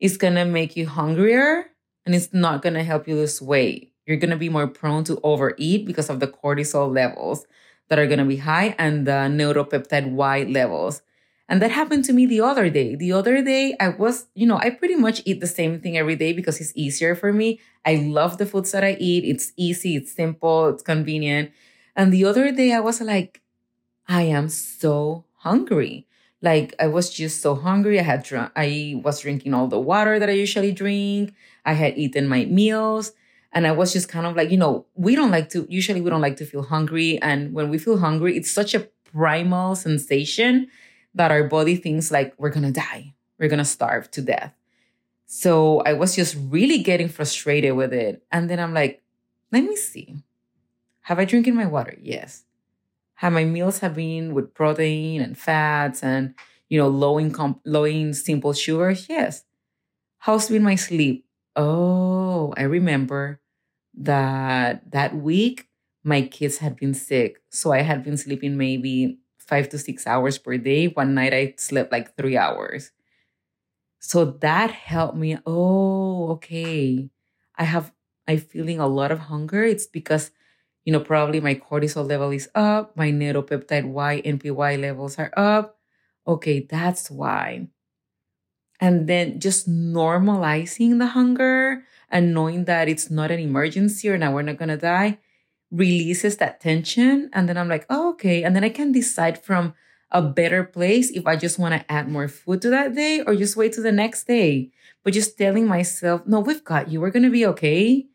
is 0.00 0.16
going 0.16 0.34
to 0.34 0.44
make 0.44 0.76
you 0.76 0.86
hungrier 0.86 1.66
and 2.04 2.14
it's 2.14 2.32
not 2.32 2.62
going 2.62 2.74
to 2.74 2.82
help 2.82 3.06
you 3.06 3.14
lose 3.14 3.40
weight. 3.40 3.92
You're 4.06 4.16
going 4.16 4.30
to 4.30 4.36
be 4.36 4.48
more 4.48 4.66
prone 4.66 5.04
to 5.04 5.20
overeat 5.22 5.86
because 5.86 6.10
of 6.10 6.18
the 6.18 6.26
cortisol 6.26 6.92
levels 6.92 7.46
that 7.90 7.98
are 7.98 8.06
going 8.06 8.20
to 8.20 8.24
be 8.24 8.38
high 8.38 8.74
and 8.78 9.06
the 9.06 9.28
neuropeptide 9.28 10.10
Y 10.10 10.44
levels. 10.44 11.02
And 11.48 11.60
that 11.60 11.72
happened 11.72 12.04
to 12.06 12.12
me 12.12 12.26
the 12.26 12.40
other 12.40 12.70
day. 12.70 12.94
The 12.94 13.12
other 13.12 13.42
day, 13.42 13.74
I 13.80 13.88
was, 13.90 14.28
you 14.34 14.46
know, 14.46 14.56
I 14.58 14.70
pretty 14.70 14.94
much 14.94 15.22
eat 15.26 15.40
the 15.40 15.48
same 15.48 15.80
thing 15.80 15.98
every 15.98 16.16
day 16.16 16.32
because 16.32 16.60
it's 16.60 16.72
easier 16.76 17.16
for 17.16 17.32
me. 17.32 17.60
I 17.84 17.96
love 17.96 18.38
the 18.38 18.46
foods 18.46 18.72
that 18.72 18.84
I 18.84 18.92
eat. 19.00 19.24
It's 19.24 19.52
easy, 19.56 19.96
it's 19.96 20.12
simple, 20.12 20.68
it's 20.68 20.84
convenient. 20.84 21.50
And 21.96 22.12
the 22.12 22.24
other 22.24 22.52
day, 22.52 22.72
I 22.72 22.80
was 22.80 23.00
like, 23.00 23.42
I 24.08 24.22
am 24.22 24.48
so 24.48 25.24
hungry. 25.36 26.06
Like 26.42 26.74
I 26.80 26.86
was 26.88 27.10
just 27.10 27.42
so 27.42 27.54
hungry. 27.54 27.98
I 27.98 28.02
had 28.02 28.22
drunk, 28.22 28.52
I 28.56 29.00
was 29.04 29.20
drinking 29.20 29.54
all 29.54 29.68
the 29.68 29.78
water 29.80 30.18
that 30.18 30.28
I 30.28 30.32
usually 30.32 30.72
drink. 30.72 31.34
I 31.64 31.74
had 31.74 31.98
eaten 31.98 32.28
my 32.28 32.46
meals. 32.46 33.12
And 33.52 33.66
I 33.66 33.72
was 33.72 33.92
just 33.92 34.08
kind 34.08 34.26
of 34.26 34.36
like, 34.36 34.50
you 34.50 34.56
know, 34.56 34.86
we 34.94 35.16
don't 35.16 35.30
like 35.30 35.48
to, 35.50 35.66
usually 35.68 36.00
we 36.00 36.10
don't 36.10 36.20
like 36.20 36.36
to 36.36 36.46
feel 36.46 36.62
hungry. 36.62 37.20
And 37.20 37.52
when 37.52 37.68
we 37.68 37.78
feel 37.78 37.98
hungry, 37.98 38.36
it's 38.36 38.50
such 38.50 38.74
a 38.74 38.88
primal 39.12 39.74
sensation 39.74 40.68
that 41.14 41.32
our 41.32 41.44
body 41.44 41.74
thinks 41.74 42.10
like, 42.10 42.34
we're 42.38 42.50
going 42.50 42.66
to 42.66 42.80
die. 42.80 43.14
We're 43.38 43.48
going 43.48 43.58
to 43.58 43.64
starve 43.64 44.10
to 44.12 44.22
death. 44.22 44.54
So 45.26 45.80
I 45.80 45.94
was 45.94 46.14
just 46.14 46.36
really 46.48 46.78
getting 46.78 47.08
frustrated 47.08 47.74
with 47.74 47.92
it. 47.92 48.22
And 48.30 48.48
then 48.48 48.60
I'm 48.60 48.74
like, 48.74 49.02
let 49.50 49.64
me 49.64 49.74
see. 49.76 50.16
Have 51.02 51.18
I 51.18 51.24
drinking 51.24 51.56
my 51.56 51.66
water? 51.66 51.96
Yes. 52.00 52.44
Have 53.14 53.32
my 53.32 53.44
meals 53.44 53.80
have 53.80 53.96
been 53.96 54.32
with 54.32 54.54
protein 54.54 55.20
and 55.20 55.36
fats 55.36 56.02
and, 56.02 56.34
you 56.68 56.78
know, 56.78 56.88
low 56.88 57.18
in, 57.18 57.32
comp- 57.32 57.60
low 57.64 57.84
in 57.84 58.14
simple 58.14 58.52
sugars? 58.52 59.06
Yes. 59.08 59.44
How's 60.18 60.48
been 60.48 60.62
my 60.62 60.76
sleep? 60.76 61.26
Oh, 61.60 62.54
I 62.56 62.62
remember 62.62 63.40
that 63.94 64.90
that 64.92 65.16
week 65.16 65.68
my 66.04 66.22
kids 66.22 66.58
had 66.58 66.76
been 66.76 66.94
sick. 66.94 67.42
So 67.50 67.72
I 67.72 67.82
had 67.82 68.04
been 68.04 68.16
sleeping 68.16 68.56
maybe 68.56 69.18
five 69.38 69.68
to 69.70 69.78
six 69.78 70.06
hours 70.06 70.38
per 70.38 70.56
day. 70.58 70.88
One 70.88 71.14
night 71.14 71.34
I 71.34 71.54
slept 71.58 71.92
like 71.92 72.16
three 72.16 72.36
hours. 72.38 72.92
So 74.00 74.24
that 74.40 74.70
helped 74.70 75.16
me. 75.16 75.36
Oh, 75.46 76.30
okay. 76.40 77.10
I 77.56 77.64
have, 77.64 77.92
I'm 78.26 78.38
feeling 78.38 78.80
a 78.80 78.86
lot 78.86 79.12
of 79.12 79.18
hunger. 79.30 79.62
It's 79.62 79.86
because, 79.86 80.30
you 80.84 80.92
know, 80.92 81.00
probably 81.00 81.40
my 81.40 81.54
cortisol 81.54 82.08
level 82.08 82.30
is 82.30 82.48
up, 82.54 82.96
my 82.96 83.10
neuropeptide 83.12 83.86
Y, 83.86 84.18
NPY 84.24 84.76
levels 84.76 85.18
are 85.18 85.32
up. 85.36 85.78
Okay, 86.26 86.60
that's 86.68 87.10
why 87.10 87.68
and 88.80 89.06
then 89.06 89.38
just 89.38 89.70
normalizing 89.70 90.98
the 90.98 91.08
hunger 91.08 91.84
and 92.10 92.34
knowing 92.34 92.64
that 92.64 92.88
it's 92.88 93.10
not 93.10 93.30
an 93.30 93.38
emergency 93.38 94.08
or 94.08 94.18
now 94.18 94.32
we're 94.32 94.42
not 94.42 94.56
going 94.56 94.68
to 94.68 94.76
die 94.76 95.18
releases 95.70 96.38
that 96.38 96.60
tension. 96.60 97.30
And 97.32 97.48
then 97.48 97.56
i'm 97.56 97.68
like 97.68 97.86
oh, 97.90 98.10
okay. 98.10 98.42
And 98.42 98.56
then 98.56 98.64
i 98.64 98.68
can 98.68 98.92
decide 98.92 99.42
from 99.42 99.74
a 100.10 100.20
better 100.20 100.64
place 100.64 101.10
if 101.10 101.26
i 101.26 101.36
just 101.36 101.58
want 101.58 101.72
to 101.74 101.92
add 101.92 102.08
more 102.08 102.26
food 102.26 102.60
to 102.62 102.70
that 102.70 102.94
day 102.94 103.22
or 103.22 103.36
just 103.36 103.56
wait 103.56 103.72
to 103.74 103.80
the 103.80 103.92
next 103.92 104.26
day. 104.26 104.70
But 105.04 105.14
just 105.14 105.38
telling 105.38 105.66
myself 105.66 106.26
no 106.26 106.40
we've 106.40 106.64
got 106.64 106.90
you. 106.90 107.00
We're 107.00 107.10
going 107.10 107.22
to 107.22 107.30
be 107.30 107.46
okay. 107.46 108.06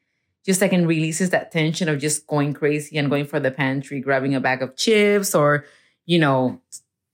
Just 0.46 0.62
like 0.62 0.74
and 0.74 0.88
releases 0.88 1.32
that 1.32 1.52
tension 1.52 1.90
of 1.90 2.00
just 2.00 2.28
going 2.28 2.54
crazy 2.54 2.98
and 2.98 3.10
going 3.10 3.26
for 3.26 3.40
the 3.40 3.50
pantry 3.50 4.00
grabbing 4.00 4.36
a 4.36 4.42
bag 4.42 4.62
of 4.62 4.76
chips 4.76 5.34
or 5.34 5.66
you 6.06 6.20
know 6.20 6.62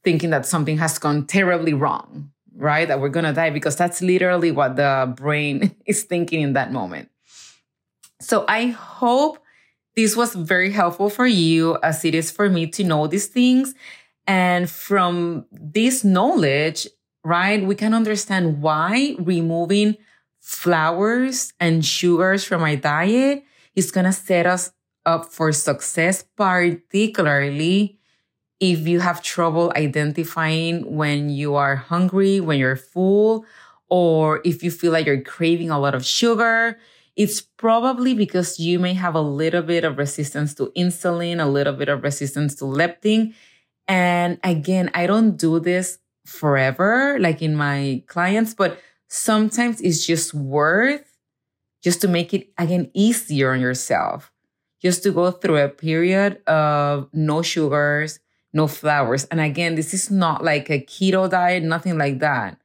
thinking 0.04 0.32
that 0.32 0.48
something 0.48 0.78
has 0.80 0.98
gone 0.98 1.28
terribly 1.28 1.74
wrong 1.74 2.32
right? 2.62 2.88
That 2.88 3.02
we're 3.02 3.10
going 3.10 3.26
to 3.26 3.34
die 3.34 3.50
because 3.50 3.76
that's 3.76 4.02
literally 4.02 4.52
what 4.52 4.76
the 4.76 5.12
brain 5.16 5.76
is 5.86 6.04
thinking 6.04 6.42
in 6.42 6.54
that 6.54 6.72
moment. 6.72 7.10
So 8.20 8.46
I 8.48 8.68
hope 8.68 9.40
this 9.96 10.16
was 10.16 10.36
very 10.36 10.72
helpful 10.72 11.10
for 11.10 11.26
you 11.26 11.78
as 11.84 12.06
it 12.06 12.16
is 12.16 12.32
for 12.32 12.50
me 12.50 12.68
to 12.68 12.84
know 12.84 13.08
these 13.08 13.28
things. 13.28 13.74
And 14.28 14.70
from 14.70 15.46
this 15.52 16.04
knowledge, 16.04 16.88
right, 17.24 17.66
we 17.66 17.76
can 17.76 17.94
understand 17.94 18.62
why 18.62 19.16
removing 19.20 19.98
flours 20.40 21.52
and 21.60 21.84
sugars 21.84 22.44
from 22.44 22.62
our 22.62 22.76
diet 22.76 23.44
is 23.76 23.92
going 23.92 24.06
to 24.06 24.14
set 24.14 24.46
us 24.46 24.72
up 25.06 25.26
for 25.26 25.52
success, 25.52 26.24
particularly 26.38 27.98
if 28.62 28.88
you 28.88 29.00
have 29.00 29.24
trouble 29.24 29.74
identifying 29.76 30.96
when 30.96 31.32
you 31.32 31.56
are 31.56 31.76
hungry, 31.76 32.40
when 32.40 32.60
you're 32.60 32.76
full, 32.78 33.44
or 33.90 34.40
if 34.46 34.64
you 34.64 34.70
feel 34.70 34.94
like 34.94 35.08
you're 35.08 35.20
craving 35.20 35.72
a 35.72 35.80
lot 35.80 35.96
of 35.96 36.06
sugar, 36.06 36.78
it's 37.18 37.42
probably 37.42 38.14
because 38.14 38.60
you 38.60 38.80
may 38.80 38.94
have 38.94 39.16
a 39.16 39.22
little 39.22 39.64
bit 39.64 39.84
of 39.84 39.98
resistance 39.98 40.54
to 40.56 40.72
insulin, 40.78 41.42
a 41.42 41.46
little 41.46 41.74
bit 41.74 41.90
of 41.90 42.04
resistance 42.04 42.56
to 42.56 42.66
leptin. 42.66 43.34
And 43.88 44.40
again, 44.44 44.92
I 44.94 45.08
don't 45.08 45.36
do 45.36 45.60
this 45.60 45.98
forever, 46.26 47.18
like 47.20 47.42
in 47.42 47.56
my 47.56 48.04
clients, 48.08 48.54
but 48.54 48.80
sometimes 49.10 49.82
it's 49.82 50.06
just 50.06 50.34
worth 50.34 51.18
just 51.84 52.00
to 52.02 52.08
make 52.08 52.32
it 52.34 52.54
again 52.58 52.92
easier 52.94 53.52
on 53.52 53.60
yourself, 53.60 54.32
just 54.82 55.02
to 55.04 55.12
go 55.12 55.32
through 55.32 55.58
a 55.58 55.68
period 55.68 56.48
of 56.48 57.10
no 57.12 57.42
sugars, 57.42 58.20
no 58.54 58.68
flours. 58.68 59.26
And 59.26 59.40
again, 59.40 59.76
this 59.76 59.94
is 59.94 60.12
not 60.12 60.44
like 60.44 60.70
a 60.70 60.80
keto 60.80 61.30
diet, 61.30 61.64
nothing 61.64 61.98
like 61.98 62.20
that. 62.20 62.58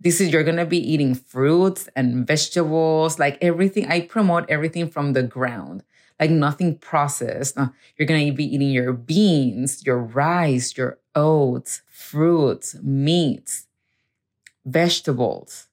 This 0.00 0.20
is, 0.20 0.30
you're 0.30 0.44
going 0.44 0.56
to 0.56 0.66
be 0.66 0.78
eating 0.78 1.14
fruits 1.14 1.88
and 1.96 2.26
vegetables, 2.26 3.18
like 3.18 3.38
everything. 3.40 3.86
I 3.90 4.00
promote 4.00 4.44
everything 4.50 4.90
from 4.90 5.12
the 5.12 5.22
ground, 5.22 5.82
like 6.20 6.30
nothing 6.30 6.78
processed. 6.78 7.56
Uh, 7.56 7.68
you're 7.96 8.08
going 8.08 8.26
to 8.26 8.32
be 8.32 8.44
eating 8.44 8.70
your 8.70 8.92
beans, 8.92 9.86
your 9.86 9.98
rice, 9.98 10.76
your 10.76 10.98
oats, 11.14 11.82
fruits, 11.88 12.76
meats, 12.82 13.66
vegetables, 14.66 15.68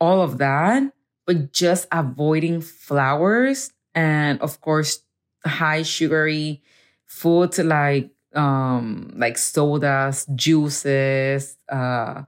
all 0.00 0.22
of 0.22 0.38
that, 0.38 0.92
but 1.26 1.52
just 1.52 1.86
avoiding 1.92 2.60
flours 2.60 3.72
and 3.94 4.40
of 4.40 4.60
course 4.60 5.02
high 5.44 5.82
sugary 5.82 6.62
foods 7.04 7.58
like 7.58 8.10
um 8.38 9.12
like 9.16 9.38
sodas, 9.38 10.26
juices, 10.34 11.56
uh 11.68 12.22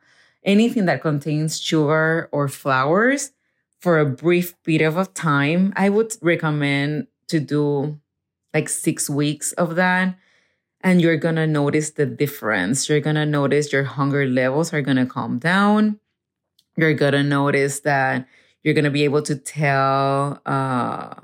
anything 0.44 0.86
that 0.86 1.02
contains 1.02 1.60
sugar 1.60 2.28
or 2.32 2.48
flours 2.48 3.32
for 3.80 3.98
a 3.98 4.06
brief 4.06 4.60
period 4.64 4.96
of 4.96 5.14
time. 5.14 5.72
I 5.76 5.88
would 5.88 6.16
recommend 6.22 7.06
to 7.28 7.40
do 7.40 8.00
like 8.52 8.68
6 8.68 9.08
weeks 9.10 9.52
of 9.52 9.76
that 9.76 10.18
and 10.82 11.00
you're 11.00 11.16
going 11.16 11.36
to 11.36 11.46
notice 11.46 11.90
the 11.90 12.06
difference. 12.06 12.88
You're 12.88 13.00
going 13.00 13.16
to 13.16 13.26
notice 13.26 13.72
your 13.72 13.84
hunger 13.84 14.26
levels 14.26 14.72
are 14.72 14.82
going 14.82 14.96
to 14.96 15.06
calm 15.06 15.38
down. 15.38 16.00
You're 16.76 16.94
going 16.94 17.12
to 17.12 17.22
notice 17.22 17.80
that 17.80 18.26
you're 18.62 18.74
going 18.74 18.84
to 18.84 18.90
be 18.90 19.04
able 19.04 19.22
to 19.22 19.36
tell 19.36 20.40
uh, 20.46 21.14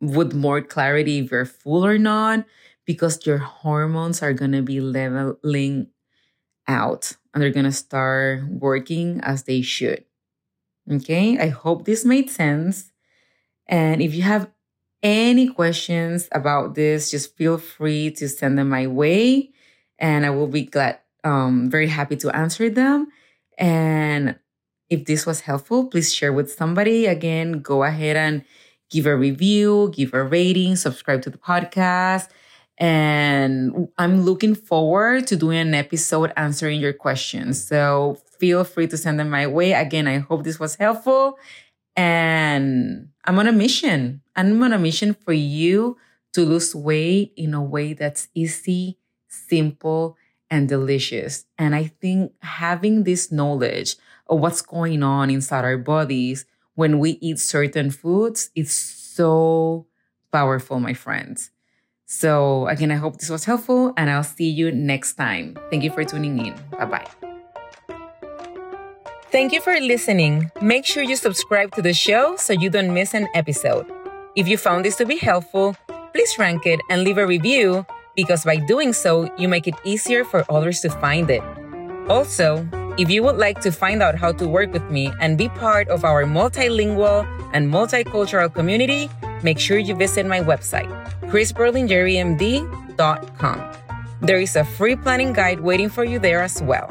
with 0.00 0.34
more 0.34 0.60
clarity 0.60 1.20
if 1.20 1.30
you're 1.30 1.44
full 1.44 1.84
or 1.84 1.98
not 1.98 2.44
because 2.90 3.24
your 3.24 3.38
hormones 3.38 4.20
are 4.20 4.32
going 4.32 4.50
to 4.50 4.62
be 4.62 4.80
leveling 4.80 5.86
out 6.66 7.16
and 7.32 7.40
they're 7.40 7.54
going 7.54 7.70
to 7.70 7.70
start 7.70 8.42
working 8.50 9.20
as 9.22 9.44
they 9.44 9.62
should. 9.62 10.04
Okay, 10.90 11.38
I 11.38 11.50
hope 11.50 11.84
this 11.84 12.04
made 12.04 12.28
sense. 12.30 12.90
And 13.68 14.02
if 14.02 14.12
you 14.12 14.22
have 14.22 14.50
any 15.04 15.46
questions 15.46 16.28
about 16.32 16.74
this, 16.74 17.12
just 17.12 17.36
feel 17.36 17.58
free 17.58 18.10
to 18.18 18.28
send 18.28 18.58
them 18.58 18.70
my 18.70 18.88
way 18.88 19.52
and 20.00 20.26
I 20.26 20.30
will 20.30 20.48
be 20.48 20.62
glad, 20.62 20.98
um, 21.22 21.70
very 21.70 21.86
happy 21.86 22.16
to 22.16 22.34
answer 22.34 22.68
them. 22.68 23.06
And 23.56 24.34
if 24.88 25.04
this 25.04 25.26
was 25.26 25.42
helpful, 25.42 25.86
please 25.86 26.12
share 26.12 26.32
with 26.32 26.50
somebody. 26.50 27.06
Again, 27.06 27.60
go 27.60 27.84
ahead 27.84 28.16
and 28.16 28.42
give 28.90 29.06
a 29.06 29.16
review, 29.16 29.92
give 29.94 30.12
a 30.12 30.24
rating, 30.24 30.74
subscribe 30.74 31.22
to 31.22 31.30
the 31.30 31.38
podcast. 31.38 32.30
And 32.80 33.88
I'm 33.98 34.22
looking 34.22 34.54
forward 34.54 35.26
to 35.26 35.36
doing 35.36 35.58
an 35.58 35.74
episode 35.74 36.32
answering 36.36 36.80
your 36.80 36.94
questions. 36.94 37.62
So 37.62 38.18
feel 38.38 38.64
free 38.64 38.86
to 38.88 38.96
send 38.96 39.20
them 39.20 39.28
my 39.28 39.46
way. 39.46 39.74
Again, 39.74 40.08
I 40.08 40.18
hope 40.18 40.44
this 40.44 40.58
was 40.58 40.76
helpful. 40.76 41.38
And 41.94 43.10
I'm 43.26 43.38
on 43.38 43.46
a 43.46 43.52
mission. 43.52 44.22
I'm 44.34 44.62
on 44.62 44.72
a 44.72 44.78
mission 44.78 45.12
for 45.12 45.34
you 45.34 45.98
to 46.32 46.40
lose 46.40 46.74
weight 46.74 47.34
in 47.36 47.52
a 47.52 47.62
way 47.62 47.92
that's 47.92 48.28
easy, 48.34 48.96
simple, 49.28 50.16
and 50.50 50.66
delicious. 50.66 51.44
And 51.58 51.74
I 51.74 51.84
think 52.00 52.32
having 52.40 53.04
this 53.04 53.30
knowledge 53.30 53.96
of 54.26 54.40
what's 54.40 54.62
going 54.62 55.02
on 55.02 55.28
inside 55.30 55.64
our 55.66 55.76
bodies 55.76 56.46
when 56.76 56.98
we 56.98 57.18
eat 57.20 57.38
certain 57.38 57.90
foods 57.90 58.50
is 58.54 58.72
so 58.72 59.86
powerful, 60.32 60.80
my 60.80 60.94
friends. 60.94 61.50
So, 62.10 62.66
again, 62.66 62.90
I 62.90 62.96
hope 62.96 63.18
this 63.18 63.30
was 63.30 63.44
helpful 63.44 63.94
and 63.96 64.10
I'll 64.10 64.24
see 64.24 64.50
you 64.50 64.72
next 64.72 65.14
time. 65.14 65.56
Thank 65.70 65.84
you 65.84 65.92
for 65.92 66.02
tuning 66.02 66.44
in. 66.44 66.54
Bye 66.72 66.84
bye. 66.86 67.06
Thank 69.30 69.52
you 69.52 69.60
for 69.60 69.78
listening. 69.78 70.50
Make 70.60 70.84
sure 70.84 71.04
you 71.04 71.14
subscribe 71.14 71.70
to 71.76 71.82
the 71.82 71.94
show 71.94 72.34
so 72.34 72.52
you 72.52 72.68
don't 72.68 72.92
miss 72.92 73.14
an 73.14 73.28
episode. 73.32 73.86
If 74.34 74.48
you 74.48 74.58
found 74.58 74.84
this 74.84 74.96
to 74.96 75.06
be 75.06 75.18
helpful, 75.18 75.76
please 76.12 76.36
rank 76.36 76.66
it 76.66 76.80
and 76.90 77.04
leave 77.04 77.16
a 77.16 77.24
review 77.24 77.86
because 78.16 78.44
by 78.44 78.56
doing 78.56 78.92
so, 78.92 79.30
you 79.38 79.46
make 79.46 79.68
it 79.68 79.78
easier 79.84 80.24
for 80.24 80.44
others 80.50 80.80
to 80.80 80.90
find 80.90 81.30
it. 81.30 81.42
Also, 82.08 82.66
if 82.98 83.08
you 83.08 83.22
would 83.22 83.36
like 83.36 83.60
to 83.60 83.70
find 83.70 84.02
out 84.02 84.16
how 84.16 84.32
to 84.32 84.48
work 84.48 84.72
with 84.72 84.90
me 84.90 85.12
and 85.20 85.38
be 85.38 85.48
part 85.50 85.86
of 85.86 86.04
our 86.04 86.24
multilingual 86.24 87.22
and 87.52 87.72
multicultural 87.72 88.52
community, 88.52 89.08
make 89.44 89.60
sure 89.60 89.78
you 89.78 89.94
visit 89.94 90.26
my 90.26 90.40
website, 90.40 90.90
crisberlingerimd.com. 91.30 93.72
There 94.20 94.40
is 94.40 94.56
a 94.56 94.64
free 94.64 94.96
planning 94.96 95.32
guide 95.32 95.60
waiting 95.60 95.88
for 95.88 96.04
you 96.04 96.18
there 96.18 96.42
as 96.42 96.60
well. 96.60 96.90